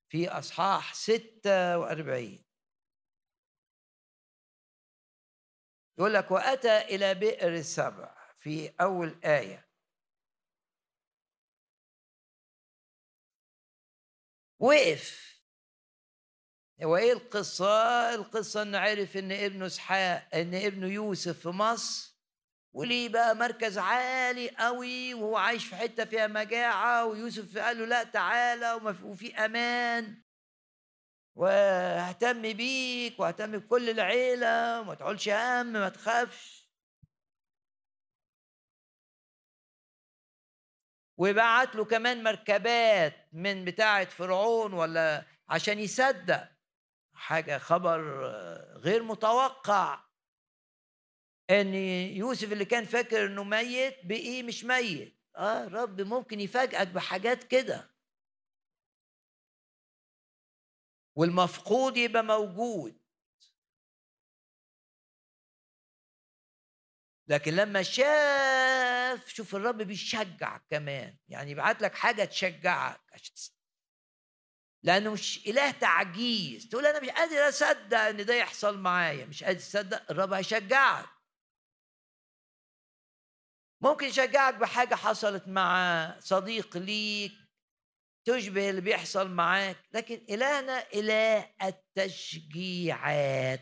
[0.09, 2.43] في أصحاح 46
[5.97, 9.67] يقول لك وأتى إلى بئر السبع في أول آية.
[14.59, 15.36] وقف
[16.83, 22.17] هو إيه القصة؟ القصة إنه عرف إن ابنه اسحاق إن ابنه يوسف في مصر
[22.73, 28.03] وليه بقى مركز عالي قوي وهو عايش في حتة فيها مجاعة ويوسف قال له لا
[28.03, 28.73] تعالى
[29.03, 30.23] وفي أمان.
[31.35, 36.67] واهتم بيك واهتم بكل العيلة وما تقولش هم ما تخافش.
[41.17, 46.56] وبعت له كمان مركبات من بتاعة فرعون ولا عشان يصدق.
[47.17, 48.01] حاجة خبر
[48.77, 50.07] غير متوقع.
[51.49, 51.73] إن
[52.15, 55.17] يوسف اللي كان فاكر إنه ميت بقي مش ميت.
[55.37, 57.93] آه رب ممكن يفاجئك بحاجات كده.
[61.15, 63.01] والمفقود يبقى موجود.
[67.29, 71.17] لكن لما شاف شوف الرب بيشجع كمان.
[71.27, 73.01] يعني يبعت لك حاجة تشجعك.
[73.13, 73.35] عشان
[74.87, 76.69] لأنه مش إله تعجيز.
[76.69, 79.25] تقول أنا مش قادر أصدق إن ده يحصل معايا.
[79.25, 81.09] مش قادر تصدق الرب هيشجعك.
[83.81, 87.31] ممكن يشجعك بحاجة حصلت مع صديق ليك
[88.25, 89.77] تشبه اللي بيحصل معاك.
[89.93, 93.61] لكن إلهنا إله التشجيعات.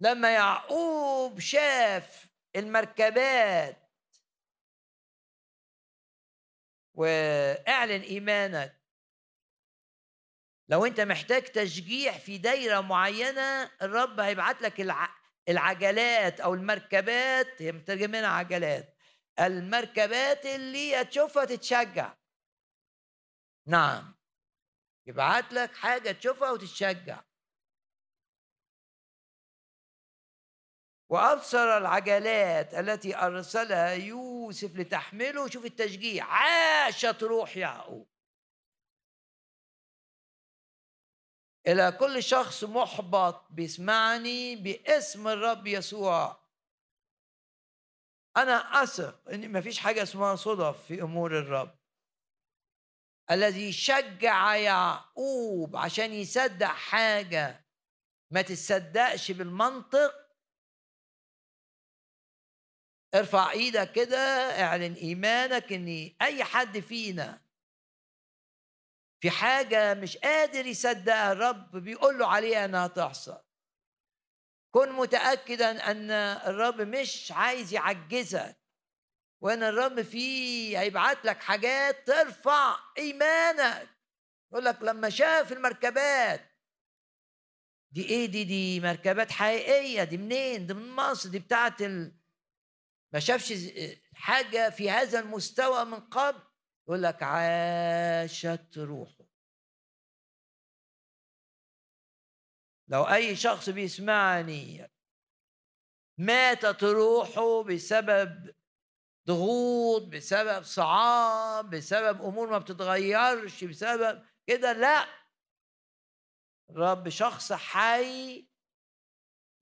[0.00, 3.85] لما يعقوب شاف المركبات
[6.96, 8.82] واعلن إيمانك.
[10.68, 14.80] لو أنت محتاج تشجيع في دايرة معينة الرب هيبعت لك
[15.48, 17.62] العجلات أو المركبات.
[17.62, 18.96] هي مترجمينها عجلات.
[19.40, 22.16] المركبات اللي هتشوفها تتشجع.
[23.66, 24.16] نعم.
[25.06, 27.25] يبعت لك حاجة تشوفها وتتشجع.
[31.08, 35.48] وأبصر العجلات التي أرسلها يوسف لتحمله.
[35.48, 36.24] شوف التشجيع.
[36.24, 38.08] عاشت روح يعقوب.
[41.66, 46.46] إلى كل شخص محبط بيسمعني باسم الرب يسوع.
[48.36, 51.78] أنا أثق إن مفيش حاجة اسمها صدف في أمور الرب.
[53.30, 57.66] الذي شجع يعقوب عشان يصدق حاجة
[58.30, 60.25] ما تصدقش بالمنطق
[63.18, 64.18] ارفع إيدك كده
[64.62, 67.40] اعلن ايمانك ان اي حد فينا
[69.20, 73.42] في حاجة مش قادر يصدقها الرب بيقول له عليها انها تحصل.
[74.70, 78.56] كن متأكدا ان الرب مش عايز يعجزك
[79.40, 83.88] وان الرب فيه هيبعت لك حاجات ترفع ايمانك.
[84.52, 86.40] يقول لك لما شاف المركبات
[87.90, 92.12] دي إيه؟ دي دي مركبات حقيقية دي منين؟ دي من مصر دي بتاعت ال...
[93.12, 93.52] ما شافش
[94.14, 96.40] حاجة في هذا المستوى من قبل
[96.88, 99.24] يقول لك عاشت روحه.
[102.88, 104.90] لو أي شخص بيسمعني
[106.18, 108.54] ماتت روحه بسبب
[109.26, 115.06] ضغوط بسبب صعاب بسبب أمور ما بتتغيرش بسبب كده لا.
[116.70, 118.45] الرب شخص حي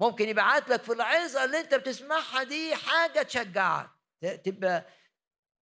[0.01, 3.90] ممكن يبعت لك في العظة اللي انت بتسمعها دي حاجة تشجعك.
[4.45, 4.86] تبقى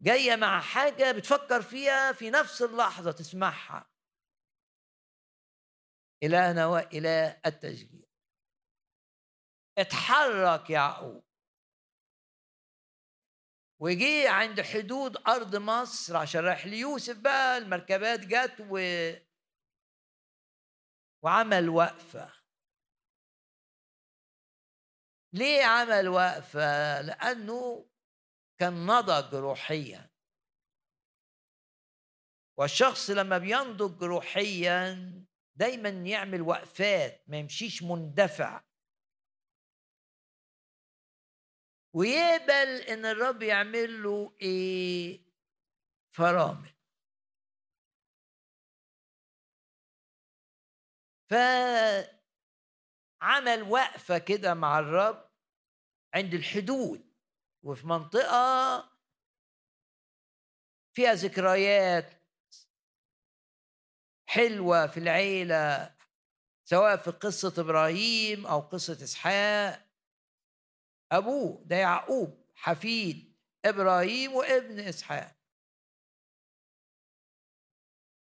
[0.02, 3.90] جاية مع حاجة بتفكر فيها في نفس اللحظة تسمعها.
[6.22, 8.06] إلهنا والى التشجيع.
[9.78, 11.24] اتحرك يعقوب
[13.80, 18.78] وجي عند حدود أرض مصر عشان رايح ليوسف بقى المركبات جت و
[21.24, 22.41] وعمل وقفة.
[25.32, 27.88] ليه عمل وقفة؟ لأنه
[28.58, 30.10] كان نضج روحيا.
[32.58, 35.12] والشخص لما بينضج روحيا
[35.54, 38.64] دايما يعمل وقفات ما يمشيش مندفع.
[41.94, 45.22] ويقبل إن الرب يعمل له إيه؟
[46.10, 46.72] فرامل.
[53.22, 55.30] فعمل وقفة كده مع الرب
[56.14, 57.12] عند الحدود
[57.62, 58.88] وفي منطقة
[60.92, 62.22] فيها ذكريات
[64.26, 65.94] حلوة في العيلة
[66.64, 69.86] سواء في قصة إبراهيم أو قصة إسحاق.
[71.12, 75.36] أبوه ده يعقوب حفيد إبراهيم وابن إسحاق.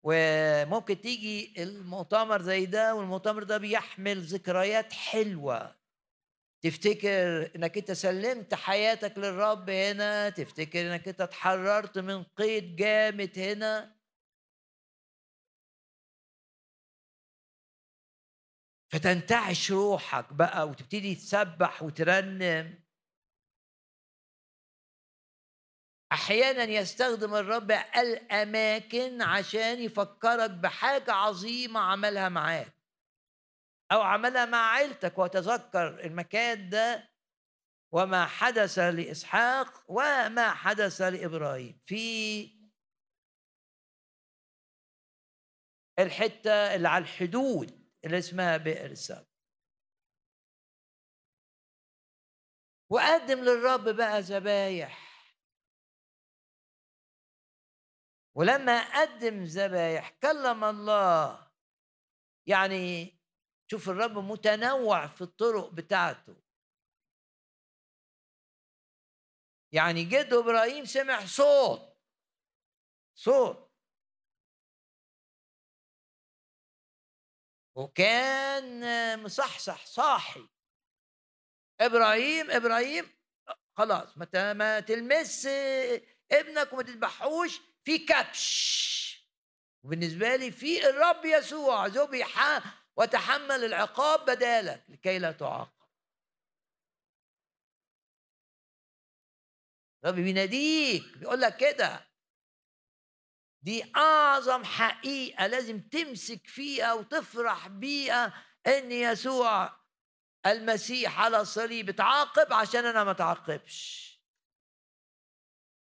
[0.02, 5.76] وممكن تيجي المؤتمر زي ده والمؤتمر ده بيحمل ذكريات حلوة.
[6.62, 13.96] تفتكر إنك أنت سلمت حياتك للرب هنا؟ تفتكر إنك أنت اتحررت من قيد جامد هنا؟
[18.92, 22.81] فتنتعش روحك بقى وتبتدي تسبح وترنم.
[26.12, 32.74] أحيانا يستخدم الرب الأماكن عشان يفكرك بحاجة عظيمة عملها معاك
[33.92, 37.12] أو عملها مع عيلتك وتذكر المكان ده
[37.92, 41.80] وما حدث لإسحاق وما حدث لإبراهيم.
[41.86, 42.62] في
[45.98, 49.24] الحتة اللي على الحدود اللي اسمها بئر سبع
[52.90, 55.11] وقدم للرب بقى ذبايح.
[58.34, 61.52] ولما قدم ذبايح كلم الله
[62.46, 63.18] يعني
[63.70, 66.42] شوف الرب متنوع في الطرق بتاعته.
[69.72, 71.98] يعني جد إبراهيم سمع صوت
[73.14, 73.72] صوت.
[77.76, 78.82] وكان
[79.22, 80.48] مصحصح صاحي.
[81.80, 83.04] إبراهيم إبراهيم
[83.76, 85.46] خلاص ما ما تلمس
[86.32, 87.71] ابنك وما تذبحوش.
[87.84, 88.92] في كبش.
[89.84, 92.62] وبالنسبة لي في الرب يسوع ذبح
[92.96, 95.82] وتحمل العقاب بدالك لكي لا تعاقب.
[100.04, 102.08] الرب بيناديك بيقول لك كده.
[103.62, 109.80] دي أعظم حقيقة لازم تمسك فيها وتفرح بيها إن يسوع
[110.46, 111.88] المسيح على الصليب.
[111.88, 114.11] اتعاقب عشان أنا ما اتعاقبش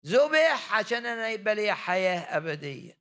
[0.07, 2.99] ذبح عشان أنا يبقى لي حياة أبدية.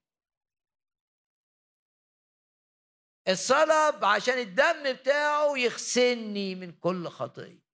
[3.28, 7.66] الصلب عشان الدم بتاعه يغسلني من كل خطيه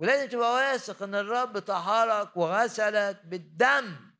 [0.00, 4.14] ولازم تبقى واثق إن الرب طهرك وغسلك بالدم.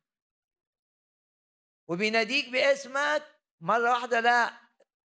[1.87, 3.23] وبيناديك باسمك.
[3.61, 4.61] مرة واحدة لا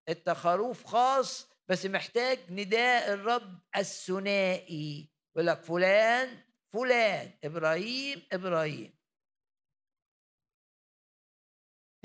[0.09, 5.09] أنت خروف خاص بس محتاج نداء الرب الثنائي.
[5.35, 8.99] يقول لك فلان فلان إبراهيم إبراهيم.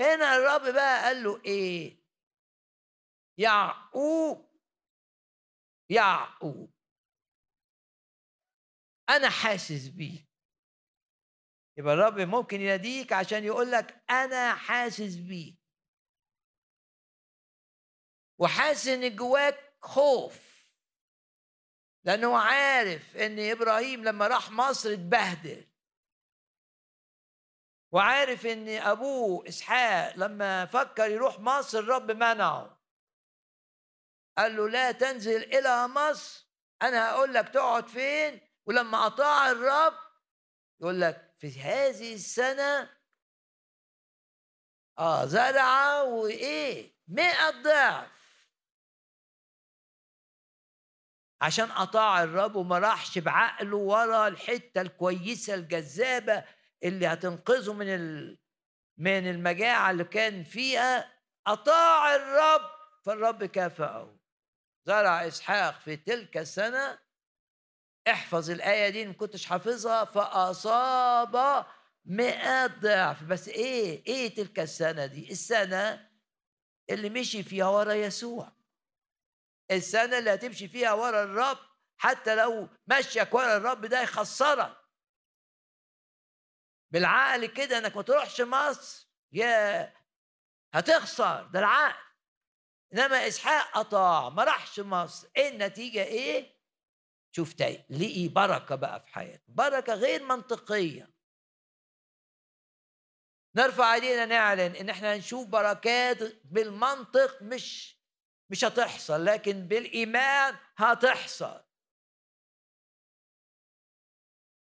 [0.00, 2.04] هنا الرب بقى قال له إيه؟
[3.38, 4.54] يعقوب
[5.90, 6.74] يعقوب.
[9.10, 10.28] أنا حاسس بيك.
[11.78, 15.58] يبقى الرب ممكن يناديك عشان يقول لك أنا حاسس بيك.
[18.38, 20.53] وحاسس إن جواك خوف.
[22.04, 25.66] لأنه عارف إن إبراهيم لما راح مصر اتبهدل.
[27.92, 32.80] وعارف إن أبوه إسحاق لما فكر يروح مصر الرب منعه.
[34.38, 36.46] قال له لا تنزل إلى مصر
[36.82, 39.94] أنا هقول لك تقعد فين؟ ولما اطاع الرب
[40.80, 42.90] يقول لك في هذه السنة
[44.98, 48.13] آه زرع وإيه؟ مئة ضعف.
[51.44, 56.44] عشان أطاع الرب وما راحش بعقله ورا الحتة الكويسة الجذابة
[56.84, 58.28] اللي هتنقذه من.
[58.98, 61.12] من المجاعة اللي كان فيها
[61.46, 62.60] أطاع الرب.
[63.04, 64.16] فالرب كافأه
[64.86, 66.98] زرع إسحاق في تلك السنة.
[68.08, 70.04] احفظ الآية دي ما كنتش حافظها.
[70.04, 71.66] فأصاب
[72.04, 73.22] مئة ضعف.
[73.22, 76.08] بس إيه إيه تلك السنة دي؟ السنة
[76.90, 78.52] اللي مشي فيها ورا يسوع.
[79.70, 81.58] السنة اللي هتمشي فيها ورا الرب
[81.96, 84.76] حتى لو مشيك ورا الرب ده يخسرك.
[86.90, 89.94] بالعقل كده انك ما تروحش مصر يا
[90.74, 92.04] هتخسر ده العقل.
[92.94, 95.28] انما إسحاق أطاع ما راحش مصر.
[95.36, 96.54] إيه النتيجة؟ إيه؟
[97.36, 97.60] شوف
[97.90, 99.44] لقي بركة بقى في حياته.
[99.48, 101.14] بركة غير منطقية.
[103.56, 107.98] نرفع إيدينا نعلن إن إحنا هنشوف بركات بالمنطق مش
[108.50, 111.64] مش هتحصل لكن بالإيمان هتحصل.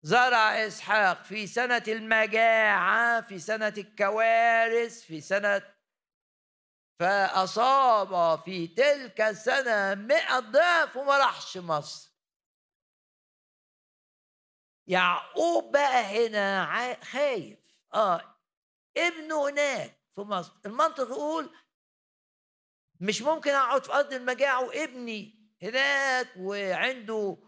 [0.03, 5.75] زرع إسحاق في سنة المجاعة في سنة الكوارث في سنة
[7.01, 12.13] فأصاب في تلك السنة مئة ضعف وما راحش مصر.
[14.87, 16.65] يعقوب بقى هنا
[17.05, 17.59] خايف.
[17.95, 18.39] آه
[18.97, 20.53] ابنه هناك في مصر.
[20.67, 21.57] المنطق يقول
[23.03, 27.39] مش ممكن أقعد في أرض المجاعة وابني هناك وعنده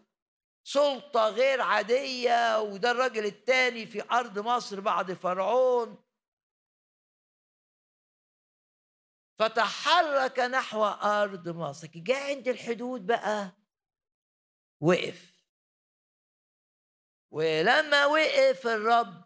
[0.65, 6.05] سلطة غير عادية وده الراجل الثاني في أرض مصر بعد فرعون.
[9.39, 11.89] فتحرك نحو أرض مصر.
[11.95, 13.53] جاء عند الحدود بقى.
[14.81, 15.35] وقف.
[17.31, 19.25] ولما وقف الرب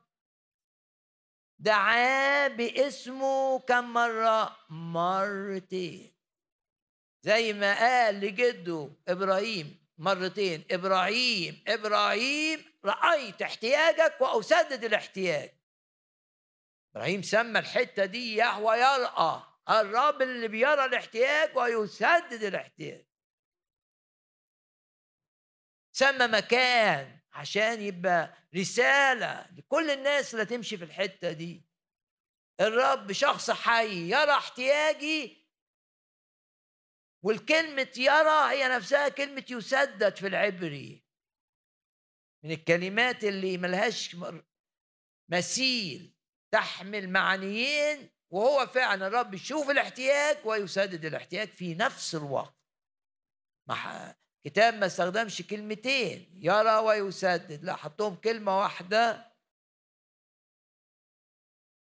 [1.58, 6.17] دعاه باسمه كم مرة؟ مرتين.
[7.22, 15.54] زي ما قال لجده إبراهيم مرتين إبراهيم إبراهيم رأيت احتياجك وأسدد الاحتياج.
[16.94, 23.06] إبراهيم سمى الحتة دي يهوى يرأى الرب اللي بيرى الاحتياج ويسدد الاحتياج.
[25.92, 31.68] سمى مكان عشان يبقى رسالة لكل الناس اللي تمشي في الحتة دي.
[32.60, 35.37] الرب شخص حي يرى احتياجي
[37.24, 41.04] والكلمة يرى هي نفسها كلمة يسدد في العبري.
[42.44, 44.16] من الكلمات اللي ملهاش
[45.30, 46.14] مثيل
[46.52, 52.58] تحمل معنيين وهو فعلا الرب يشوف الاحتياج ويسدد الاحتياج في نفس الوقت.
[53.68, 54.14] مع
[54.44, 57.64] كتاب ما استخدمش كلمتين يرى ويسدد.
[57.64, 59.32] لا حطهم كلمة واحدة.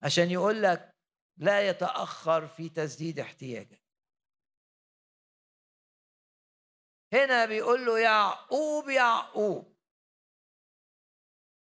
[0.03, 0.95] عشان يقول لك
[1.37, 3.86] لا يتأخر في تسديد احتياجك.
[7.13, 9.77] هنا بيقول له يعقوب يعقوب.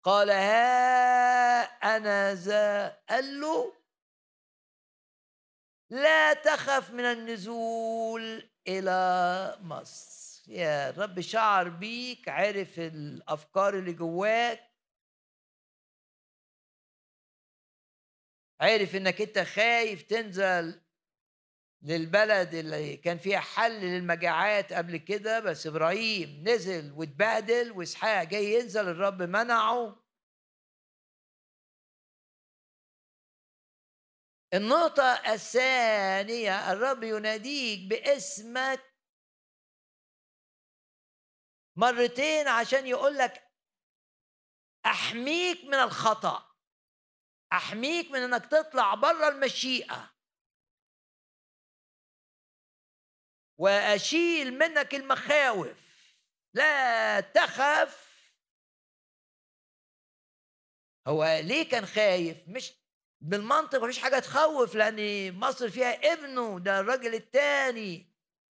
[0.03, 1.63] قال ها
[1.97, 3.75] أنا ذا قال له
[5.91, 10.51] لا تخف من النزول إلى مصر.
[10.51, 14.69] يا الرب شعر بيك عرف الأفكار اللي جواك.
[18.61, 20.88] عرف إنك أنت خايف تنزل
[21.83, 28.89] للبلد اللي كان فيها حل للمجاعات قبل كده بس إبراهيم نزل واتبهدل وإسحاق جاي ينزل
[28.89, 30.05] الرب منعه.
[34.55, 35.03] النقطة
[35.33, 38.81] الثانية الرب يناديك باسمك
[41.77, 43.49] مرتين عشان يقول لك
[44.87, 46.49] أحميك من الخطأ
[47.53, 50.18] أحميك من إنك تطلع بره المشيئة.
[53.59, 55.89] وأشيل منك المخاوف.
[56.55, 58.09] لا تخف.
[61.09, 62.73] هو ليه كان خايف؟ مش
[63.21, 68.15] بالمنطق مفيش حاجة تخوف لأن مصر فيها ابنه ده الراجل الثاني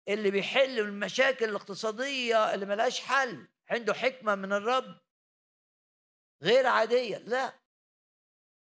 [0.08, 3.48] اللي بيحل المشاكل الاقتصادية اللي ملهاش حل.
[3.70, 5.00] عنده حكمة من الرب.
[6.42, 7.60] غير عادية لا.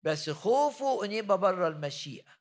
[0.03, 2.36] بس خوفه إن يبقى بره المشيئة.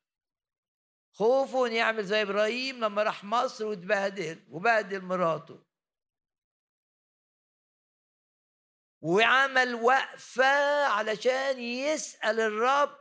[1.17, 5.65] خوفه يعمل زي إبراهيم لما راح مصر واتبهدل وبهدل مراته.
[9.01, 12.99] وعمل وقفة علشان يسأل الرب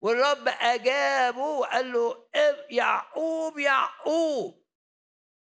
[0.00, 2.28] والرب أجابه وقال له
[2.70, 4.64] يعقوب يعقوب.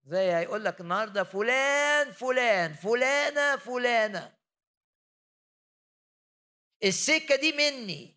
[0.03, 4.37] زي هيقول لك النهارده فلان فلان فلانة فلانة.
[6.83, 8.16] السكة دي مني.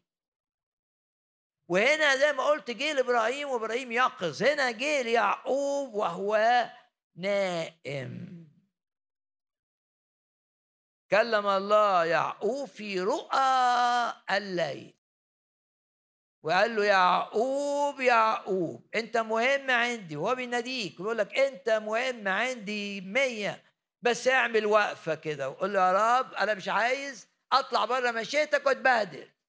[1.70, 4.42] وهنا زي ما قلت جه لابراهيم وإبراهيم يقظ.
[4.42, 6.64] هنا جه ليعقوب وهو
[7.16, 8.30] نائم.
[11.10, 14.94] كلم الله يعقوب في رؤى الليل.
[16.42, 20.96] وقال له يعقوب يعقوب أنت مهم عندي وهو بيناديك.
[20.96, 23.62] بيقول لك أنت مهم عندي مية.
[24.02, 25.48] بس اعمل وقفة كده.
[25.50, 29.39] وقول له يا رب أنا مش عايز أطلع بره مشيتك وأتبهدل.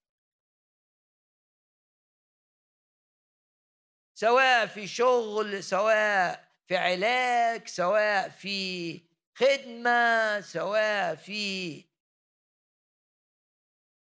[4.22, 9.02] سواء في شغل سواء في علاج سواء في
[9.36, 11.84] خدمة سواء في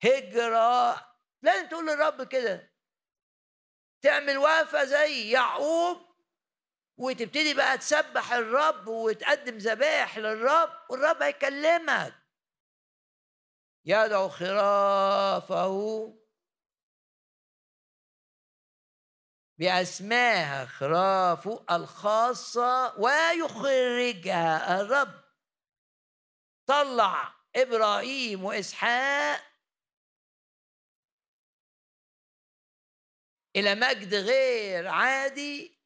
[0.03, 1.15] هجرة.
[1.41, 2.71] لازم تقول للرب كده.
[4.01, 5.97] تعمل وقفة زي يعقوب
[6.97, 12.13] وتبتدي بقى تسبح الرب وتقدم ذبائح للرب والرب هيكلمك.
[13.85, 15.67] يدعو خرافه
[19.61, 25.23] بأسماها خرافه الخاصة ويخرجها الرب.
[26.65, 29.41] طلع إبراهيم وإسحاق
[33.55, 35.79] إلى مجد غير عادي.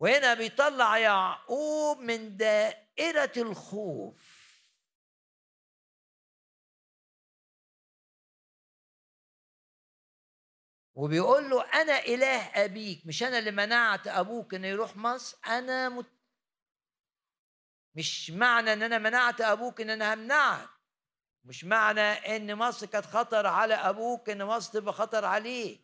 [0.00, 4.39] وهنا بيطلع يعقوب من دائرة الخوف.
[11.00, 16.06] وبيقول له أنا إله أبيك مش أنا اللي منعت أبوك إنه يروح مصر؟ أنا مت...
[17.94, 20.68] مش معنى إن أنا منعت أبوك إن أنا همنعك.
[21.44, 25.78] مش معنى إن مصر كانت خطر على أبوك إن مصر تبقى خطر عليه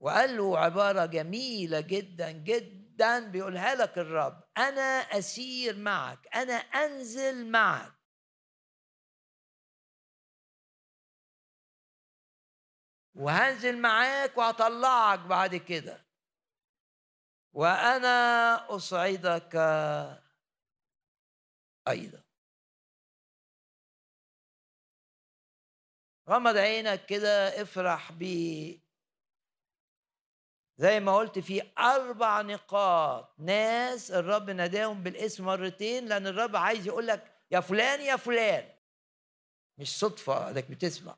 [0.00, 7.97] وقال له عبارة جميلة جدا جدا بيقولها لك الرب أنا أسير معك أنا أنزل معك.
[13.18, 16.06] وهنزل معاك وهطلعك بعد كده.
[17.52, 19.54] وأنا اصعدك
[21.88, 22.22] أيضا.
[26.28, 28.22] غمض عينك كده افرح ب
[30.76, 33.34] زي ما قلت في أربع نقاط.
[33.38, 38.74] ناس الرب ناداهم بالاسم مرتين لأن الرب عايز يقول لك يا فلان يا فلان.
[39.78, 41.16] مش صدفة إنك بتسمع.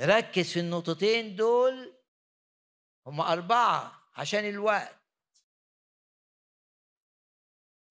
[0.00, 1.94] ركز في النقطتين دول
[3.06, 5.04] هم أربعة عشان الوقت.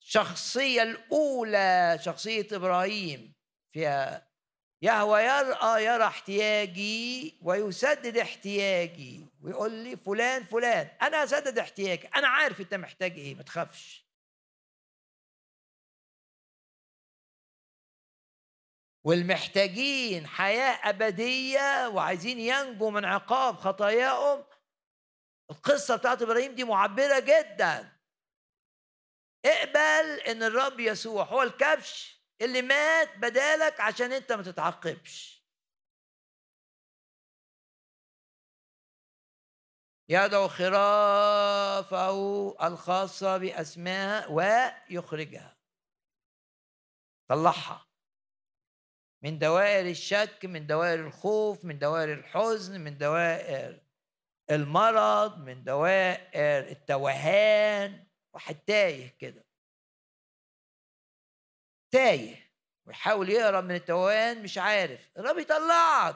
[0.01, 3.33] الشخصية الأولى شخصية إبراهيم
[3.73, 4.27] فيها
[4.81, 12.61] يهوى يرأى يرى احتياجي ويسدد احتياجي ويقول لي فلان فلان أنا هسدد احتياجك أنا عارف
[12.61, 14.02] أنت محتاج إيه ما تخافش.
[19.03, 24.45] والمحتاجين حياة أبدية وعايزين ينجوا من عقاب خطاياهم.
[25.51, 27.99] القصة بتاعت إبراهيم دي معبرة جدا.
[29.45, 35.43] اقبل إن الرب يسوع هو الكبش اللي مات بدالك عشان أنت ما تتعقبش.
[40.09, 42.09] يدعو خرافه
[42.67, 45.57] الخاصة بأسمائها ويخرجها.
[47.29, 47.92] طلعها.
[49.23, 53.81] من دوائر الشك من دوائر الخوف من دوائر الحزن من دوائر
[54.51, 58.07] المرض من دوائر التوهان.
[58.33, 59.45] واحد تايه كده.
[61.91, 62.51] تايه
[62.85, 65.09] ويحاول يهرب من التوهان مش عارف.
[65.17, 66.15] الرب يطلعك.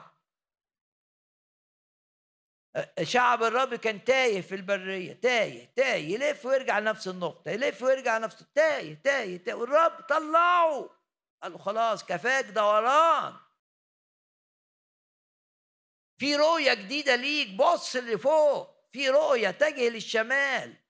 [3.02, 5.12] شعب الرب كان تايه في البرية.
[5.12, 6.14] تايه تايه.
[6.14, 7.50] يلف ويرجع لنفس النقطة.
[7.50, 9.54] يلف ويرجع لنفس تايه تايه تايه.
[9.54, 10.97] والرب طلعه.
[11.42, 13.40] قال له خلاص كفاك دوران.
[16.18, 18.88] في رؤية جديدة ليك بص لفوق.
[18.92, 20.84] في رؤية اتجه للشمال.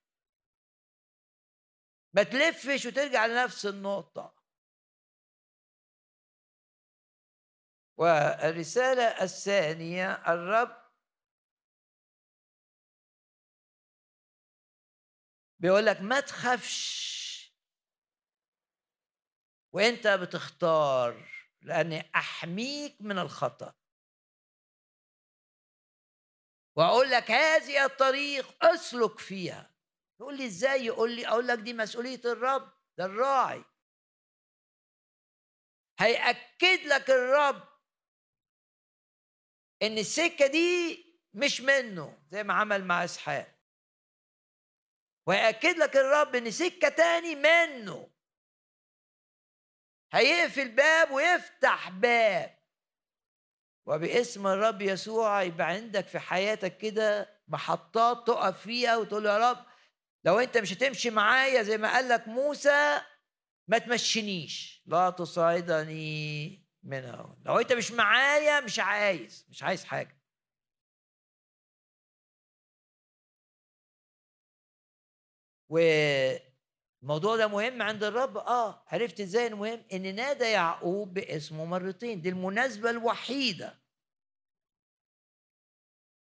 [2.15, 4.39] ما تلفش وترجع لنفس النقطة.
[7.97, 10.89] والرسالة الثانية الرب
[15.59, 17.28] بيقول لك ما تخافش.
[19.79, 21.29] وانت بتختار
[21.63, 23.75] لاني أحميك من الخطأ.
[26.77, 29.75] وأقول لك هذه الطريق أسلك فيها.
[30.21, 33.65] يقول لي إزاي؟ يقول لي أقول لك دي مسؤولية الرب ده الراعي.
[36.01, 37.69] هيأكد لك الرب
[39.83, 43.59] إن السكة دي مش منه زي ما عمل مع إسحاق.
[45.27, 48.18] ويأكد لك الرب إن سكة تاني منه.
[50.13, 52.59] هيقفل باب ويفتح باب.
[53.87, 59.67] وباسم الرب يسوع يبقى عندك في حياتك كده محطات تقف فيها وتقول يا رب
[60.25, 63.01] لو انت مش هتمشي معايا زي ما قال لك موسى
[63.69, 67.37] ما تمشينيش لا تصعدني منها.
[67.47, 70.19] لو انت مش معايا مش عايز مش عايز حاجة.
[77.01, 78.83] والموضوع ده مهم عند الرب؟ آه.
[78.87, 82.21] عرفت إزاي المهم؟ إن نادى يعقوب باسمه مرتين.
[82.21, 83.79] دي المناسبة الوحيدة.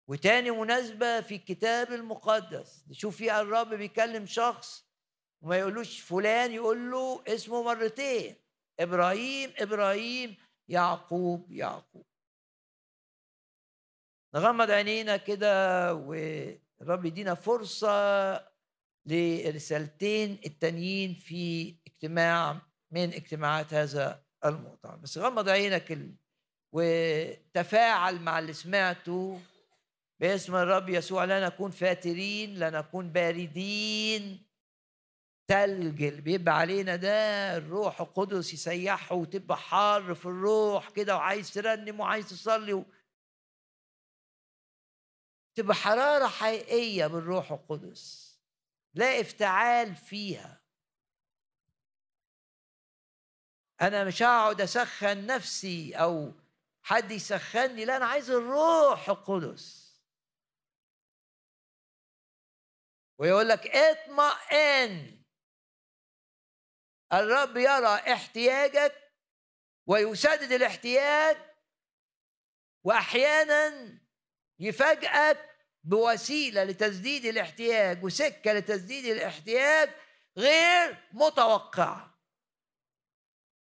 [0.07, 2.85] وتاني مناسبة في الكتاب المقدس.
[2.89, 4.85] نشوف فيها الرب بيكلم شخص
[5.41, 8.35] وما يقولوش فلان يقول له اسمه مرتين.
[8.80, 10.38] إبراهيم إبراهيم
[10.68, 12.06] يعقوب يعقوب.
[14.35, 18.51] نغمض عينينا كده والرب يدينا فرصة
[19.06, 22.61] لرسالتين التانيين في اجتماع
[22.91, 24.95] من اجتماعات هذا المؤتمر.
[24.95, 25.99] بس غمض عينك
[26.72, 29.40] وتفاعل مع اللي سمعته
[30.19, 31.26] باسم الرب يسوع.
[31.26, 34.52] لا نكون فاترين لا نكون باردين.
[35.48, 37.10] تلج اللي بيبقى علينا ده
[37.57, 42.86] الروح القدس يسيحه وتبقى حار في الروح كده وعايز ترنم وعايز تصلي و...
[45.56, 48.31] تبقى حرارة حقيقية بالروح القدس.
[48.94, 50.62] لا افتعال فيها.
[53.82, 56.34] أنا مش هقعد أسخن نفسي أو
[56.84, 59.92] حد يسخنني لا أنا عايز الروح القدس.
[63.18, 65.24] ويقول لك اطمئن.
[67.14, 69.14] الرب يرى احتياجك
[69.88, 71.38] ويسدد الاحتياج
[72.84, 74.00] وأحيانا
[74.60, 75.51] يفاجئك
[75.84, 79.90] بوسيلة لتسديد الاحتياج وسكة لتسديد الاحتياج
[80.38, 82.20] غير متوقعة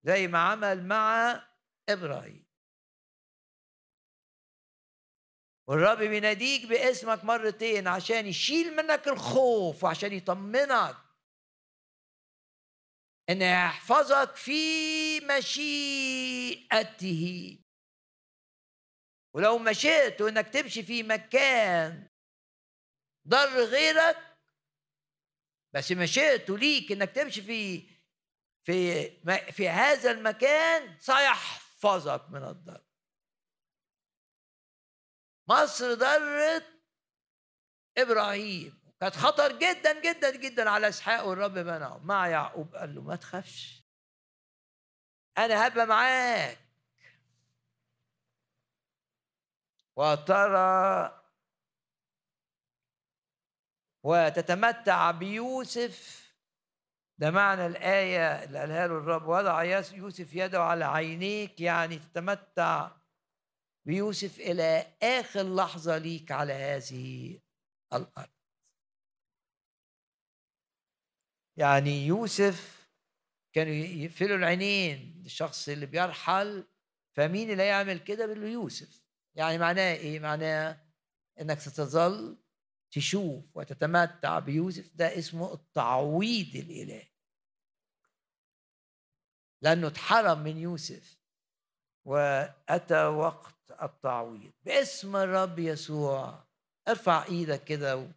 [0.04, 1.42] زي ما عمل مع
[1.88, 2.50] إبراهيم.
[5.66, 10.96] والرب بيناديك باسمك مرتين عشان يشيل منك الخوف وعشان يطمنك
[13.30, 16.78] إن يحفظك في مشيئته.
[19.34, 22.08] ولو مشيت انك تمشي في مكان
[23.28, 24.16] ضر غيرك
[25.72, 27.90] بس مشيت ليك إنك تمشي في
[28.62, 29.10] في
[29.52, 32.84] في هذا المكان سيحفظك من الضر.
[35.48, 36.66] مصر ضرت
[37.98, 38.80] إبراهيم.
[39.00, 43.84] كانت خطر جدا جدا جدا على إسحاق والرب منعه مع يعقوب قال له ما تخافش.
[45.38, 46.69] أنا هبقى معاك.
[50.00, 51.20] وترى
[54.04, 56.20] وتتمتع بيوسف.
[57.18, 59.62] ده معنى الآية اللي قالها له الرب وضع
[59.92, 61.60] يوسف يده على عينيك.
[61.60, 62.90] يعني تتمتع
[63.86, 67.38] بيوسف إلى آخر لحظة ليك على هذه
[67.92, 68.30] الأرض.
[71.56, 72.88] يعني يوسف
[73.52, 76.66] كانوا يقفلوا العينين للشخص اللي بيرحل
[77.16, 80.80] فمين اللي يعمل كده؟ بيقول له يوسف يعني معناه إيه؟ معناه
[81.40, 82.38] إنك ستظل
[82.90, 84.94] تشوف وتتمتع بيوسف.
[84.94, 87.08] ده اسمه التعويض الإلهي.
[89.62, 91.20] لأنه اتحرم من يوسف
[92.04, 94.52] وأتى وقت التعويض.
[94.62, 96.44] باسم الرب يسوع.
[96.88, 98.12] ارفع إيدك كده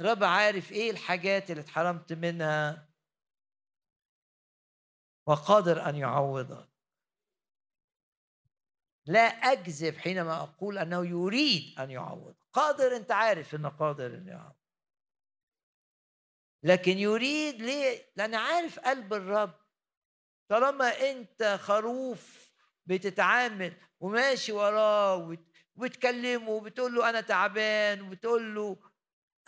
[0.00, 2.88] الرب عارف إيه الحاجات اللي اتحرمت منها
[5.26, 6.69] وقادر أن يعوضك.
[9.06, 12.34] لا اكذب حينما أقول أنه يريد أن يعوض.
[12.52, 14.54] قادر أنت عارف إنه قادر ان يعوض.
[16.62, 19.54] لكن يريد ليه؟ لأن عارف قلب الرب.
[20.48, 22.52] طالما أنت خروف
[22.86, 25.36] بتتعامل وماشي وراه
[25.76, 28.78] وبتكلمه وبتقول له أنا تعبان وبتقول له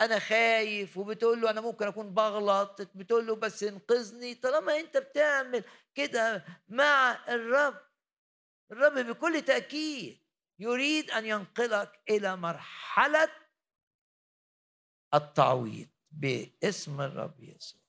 [0.00, 4.34] أنا خايف وبتقول له أنا ممكن أكون بغلط بتقول له بس انقذني.
[4.34, 5.64] طالما أنت بتعمل
[5.94, 7.91] كده مع الرب
[8.72, 10.22] الرب بكل تأكيد
[10.58, 13.32] يريد أن ينقلك إلى مرحلة
[15.14, 17.82] التعويض باسم الرب يسوع.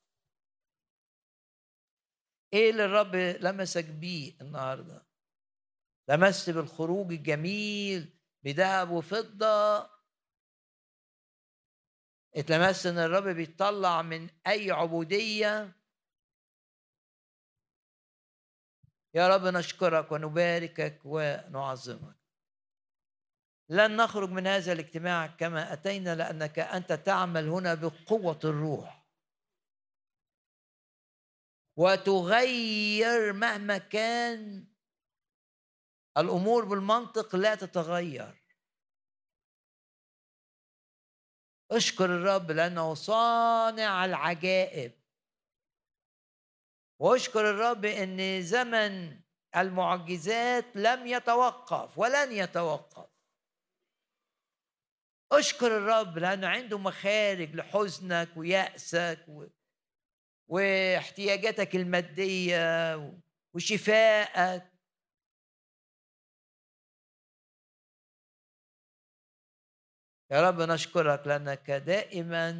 [2.53, 5.05] إيه اللي الرب لمسك بيه النهارده؟
[6.09, 9.89] لمست بالخروج الجميل بذهب وفضة.
[12.35, 15.82] اتلمست إن الرب بيطلع من أي عبودية
[19.15, 22.15] يا رب نشكرك ونباركك ونعظمك.
[23.69, 29.07] لن نخرج من هذا الاجتماع كما أتينا لأنك أنت تعمل هنا بقوة الروح.
[31.77, 34.67] وتغير مهما كان.
[36.17, 38.43] الأمور بالمنطق لا تتغير.
[41.71, 45.02] اشكر الرب لأنه صانع العجائب.
[47.03, 49.21] واشكر الرب إن زمن
[49.55, 53.09] المعجزات لم يتوقف ولن يتوقف.
[55.31, 59.45] اشكر الرب لأنه عنده مخارج لحزنك ويأسك و...
[60.47, 62.95] واحتياجاتك المادية
[63.55, 64.63] وشفائك.
[70.31, 72.51] يا رب نشكرك لأنك دائما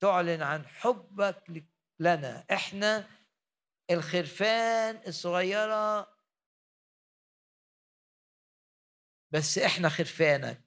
[0.00, 1.64] تعلن عن حبك
[2.00, 2.44] لنا.
[2.52, 3.15] إحنا
[3.90, 6.16] الخرفان الصغيرة.
[9.30, 10.62] بس إحنا خرفانك.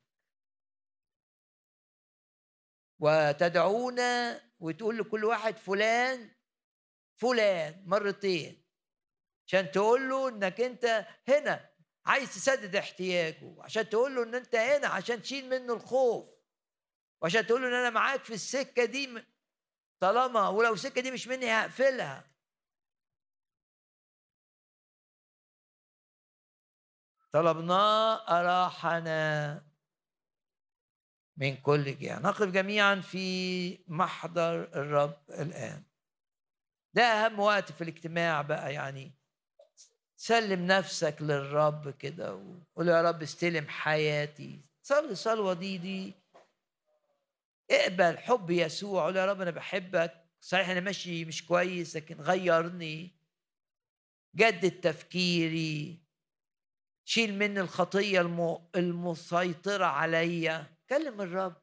[2.99, 6.35] وتدعونا وتقول لكل واحد فلان
[7.15, 8.65] فلان مرتين.
[9.47, 11.69] عشان تقول له إنك أنت هنا
[12.05, 13.55] عايز تسدد احتياجه.
[13.63, 16.39] عشان تقول له إن أنت هنا عشان تشيل منه الخوف.
[17.21, 19.23] وعشان تقول له إن أنا معاك في السكة دي
[19.99, 22.29] طالما ولو السكة دي مش مني هقفلها.
[27.31, 29.61] طلبناه أراحنا
[31.37, 32.19] من كل جهة.
[32.19, 35.83] نقف جميعا في محضر الرب الآن.
[36.93, 39.11] ده أهم وقت في الاجتماع بقى يعني
[40.17, 44.61] سلم نفسك للرب كده وقول يا رب استلم حياتي.
[44.81, 46.13] صلي الصلوة دي دي
[47.71, 49.03] اقبل حب يسوع.
[49.03, 50.25] قول يا رب أنا بحبك.
[50.41, 53.11] صحيح أنا ماشي مش كويس لكن غيرني.
[54.35, 56.08] جدد تفكيري.
[57.09, 58.21] شيل مني الخطية
[58.75, 60.77] المسيطرة عليا.
[60.89, 61.61] كلم الرب.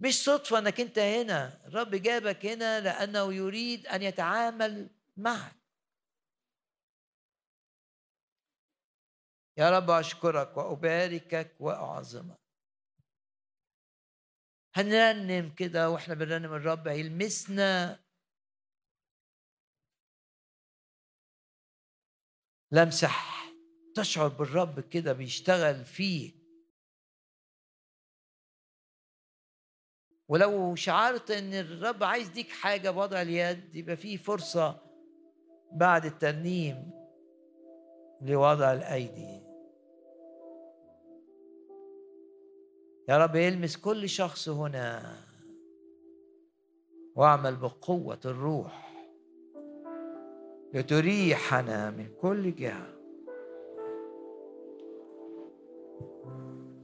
[0.00, 1.66] مش صدفة إنك أنت هنا.
[1.66, 5.56] الرب جابك هنا لأنه يريد أن يتعامل معك.
[9.58, 12.40] يا رب أشكرك وأباركك وأعظمك.
[14.74, 16.86] هنرنم كده وإحنا بنرنم الرب.
[16.86, 18.00] يلمسنا
[22.72, 23.52] لمسح
[23.94, 26.34] تشعر بالرب كده بيشتغل فيك
[30.28, 34.80] ولو شعرت إن الرب عايز يديك حاجة بوضع اليد يبقى في فرصة
[35.72, 36.90] بعد الترنيم
[38.22, 39.42] لوضع الأيدي.
[43.08, 45.16] يا رب يلمس كل شخص هنا
[47.16, 48.87] واعمل بقوة الروح.
[50.74, 52.86] لتريحنا من كل جهة.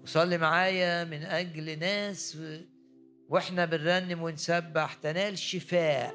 [0.02, 2.38] وصلي معايا من أجل ناس
[3.28, 6.14] وإحنا بنرنم ونسبح تنال شفاء.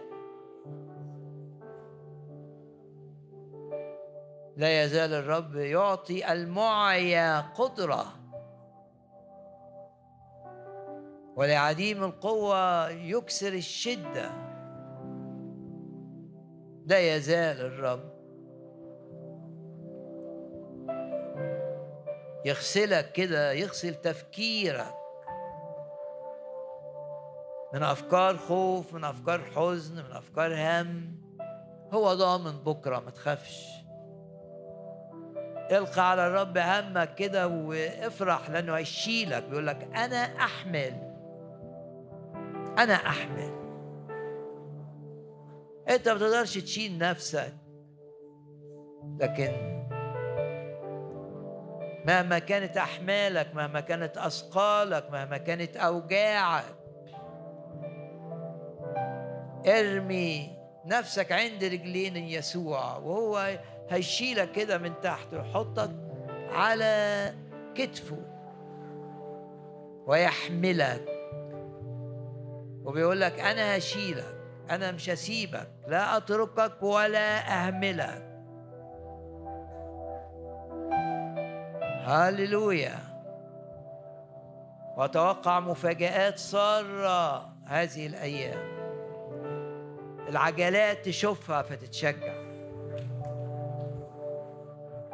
[4.58, 8.06] لا يزال الرب يعطي المعيا قدرة.
[11.36, 14.49] ولعديم القوة يكسر الشدة.
[16.90, 18.20] لا يزال الرب
[22.46, 24.96] يغسلك كده يغسل تفكيرك
[27.74, 31.20] من أفكار خوف من أفكار حزن من أفكار هم.
[31.94, 33.68] هو ضامن بكرة ما تخافش.
[35.72, 40.94] القى على الرب همك كده وافرح لأنه هيشيلك بيقول لك أنا أحمل
[42.78, 43.59] أنا أحمل.
[45.90, 47.54] انت ما تقدرش تشيل نفسك.
[49.20, 49.80] لكن
[52.08, 56.76] مهما كانت أحمالك مهما كانت أثقالك مهما كانت أوجاعك
[59.68, 63.60] ارمي نفسك عند رجلين يسوع وهو
[63.90, 65.92] هيشيلك كده من تحت ويحطك
[66.52, 67.34] على
[67.76, 68.18] كتفه
[70.08, 71.06] ويحملك.
[72.84, 74.39] وبيقول لك أنا هشيلك.
[74.70, 77.38] أنا مش هسيبك لا أتركك ولا
[77.68, 78.30] أهملك.
[82.06, 83.00] هللويا.
[84.98, 88.80] وأتوقع مفاجآت سارة هذه الأيام.
[90.30, 92.34] العجلات تشوفها فتتشجع.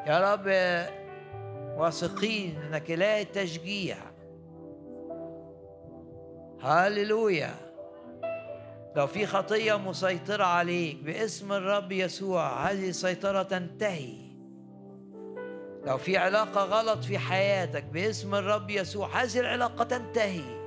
[0.07, 0.47] يا رب
[1.79, 3.97] واثقين إنك لا تشجيع.
[6.61, 7.64] هللويا.
[8.95, 14.25] لو في خطية مسيطرة عليك باسم الرب يسوع هذه السيطرة تنتهي.
[15.85, 20.65] لو في علاقة غلط في حياتك باسم الرب يسوع هذه العلاقة تنتهي.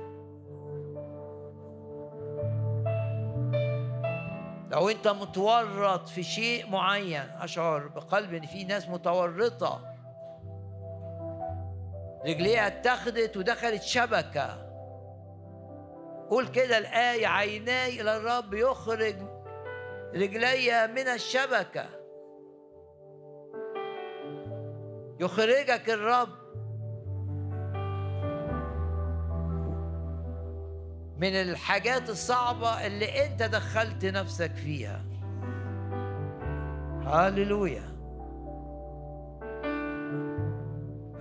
[4.71, 9.95] لو أنت متورط في شيء معين أشعر بقلبي إن في ناس متورطة.
[12.25, 14.68] رجليها اتخذت ودخلت شبكة.
[16.29, 19.15] قول كده الآية عيناي إلى الرب يخرج
[20.15, 21.85] رجلي من الشبكة.
[25.19, 26.29] يخرجك الرب
[31.17, 35.01] من الحاجات الصعبة اللي أنت دخلت نفسك فيها.
[37.05, 37.89] هاللويا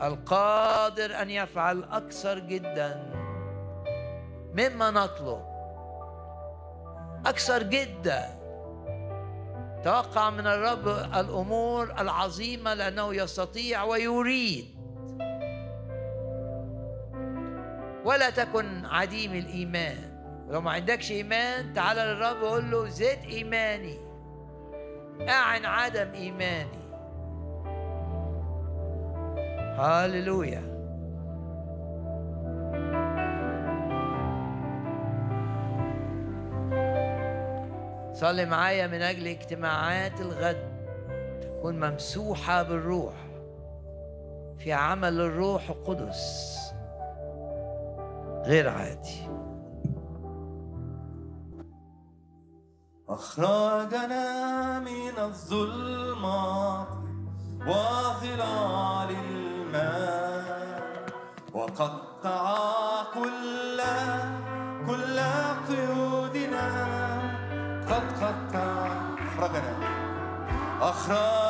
[0.02, 3.18] القادر أن يفعل أكثر جدا.
[4.52, 5.42] مما نطلب
[7.26, 8.38] أكثر جدا.
[9.84, 14.64] توقع من الرب الأمور العظيمة لأنه يستطيع ويريد.
[18.04, 20.18] ولا تكن عديم الإيمان.
[20.50, 23.98] لو ما عندكش إيمان تعال للرب وقول له زد إيماني.
[25.28, 26.88] أعن عدم إيماني.
[29.78, 30.77] هاللويا
[38.20, 40.78] صلي معايا من أجل اجتماعات الغد.
[41.42, 43.14] تكون ممسوحة بالروح.
[44.58, 46.56] في عمل الروح القدس.
[48.44, 49.28] غير عادي.
[53.08, 56.88] أخرجنا من الظلمات
[57.60, 61.06] وظلال الماء
[61.54, 62.67] وقطع
[71.10, 71.47] أخرجنا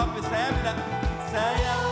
[0.00, 0.76] وعده يفسد
[1.32, 1.89] جنوده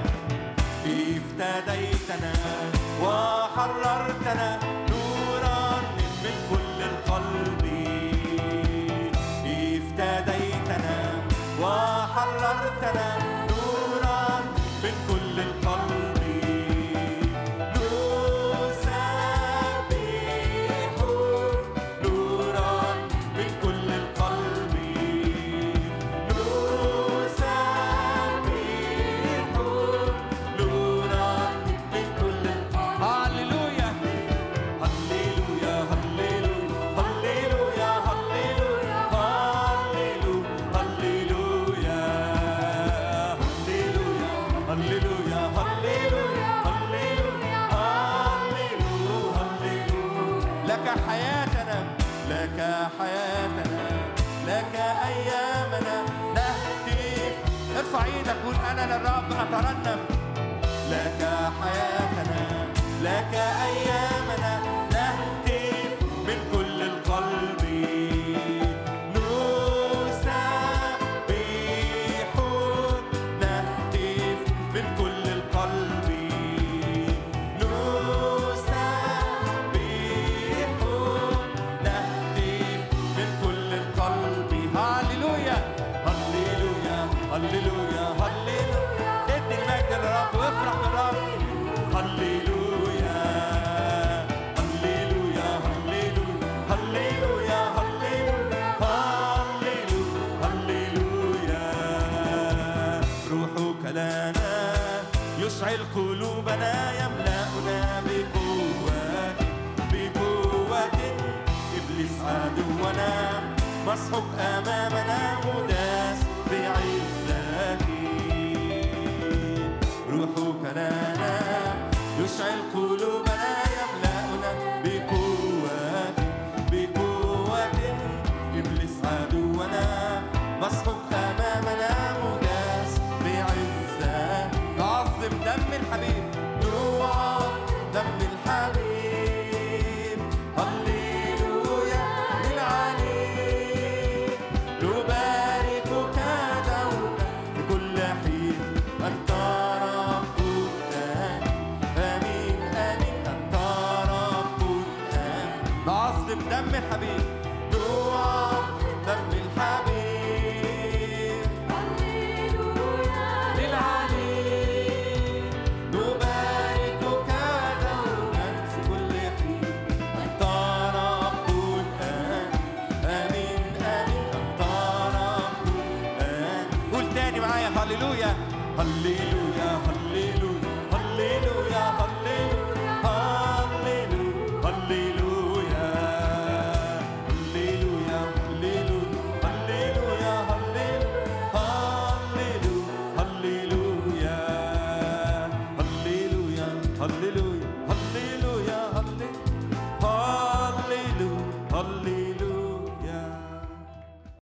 [0.86, 2.32] افتديتنا
[3.02, 4.48] وحررتنا
[4.90, 5.60] نورا
[6.24, 7.64] من كل القلب.
[9.46, 10.96] افتديتنا
[11.60, 13.06] وحررتنا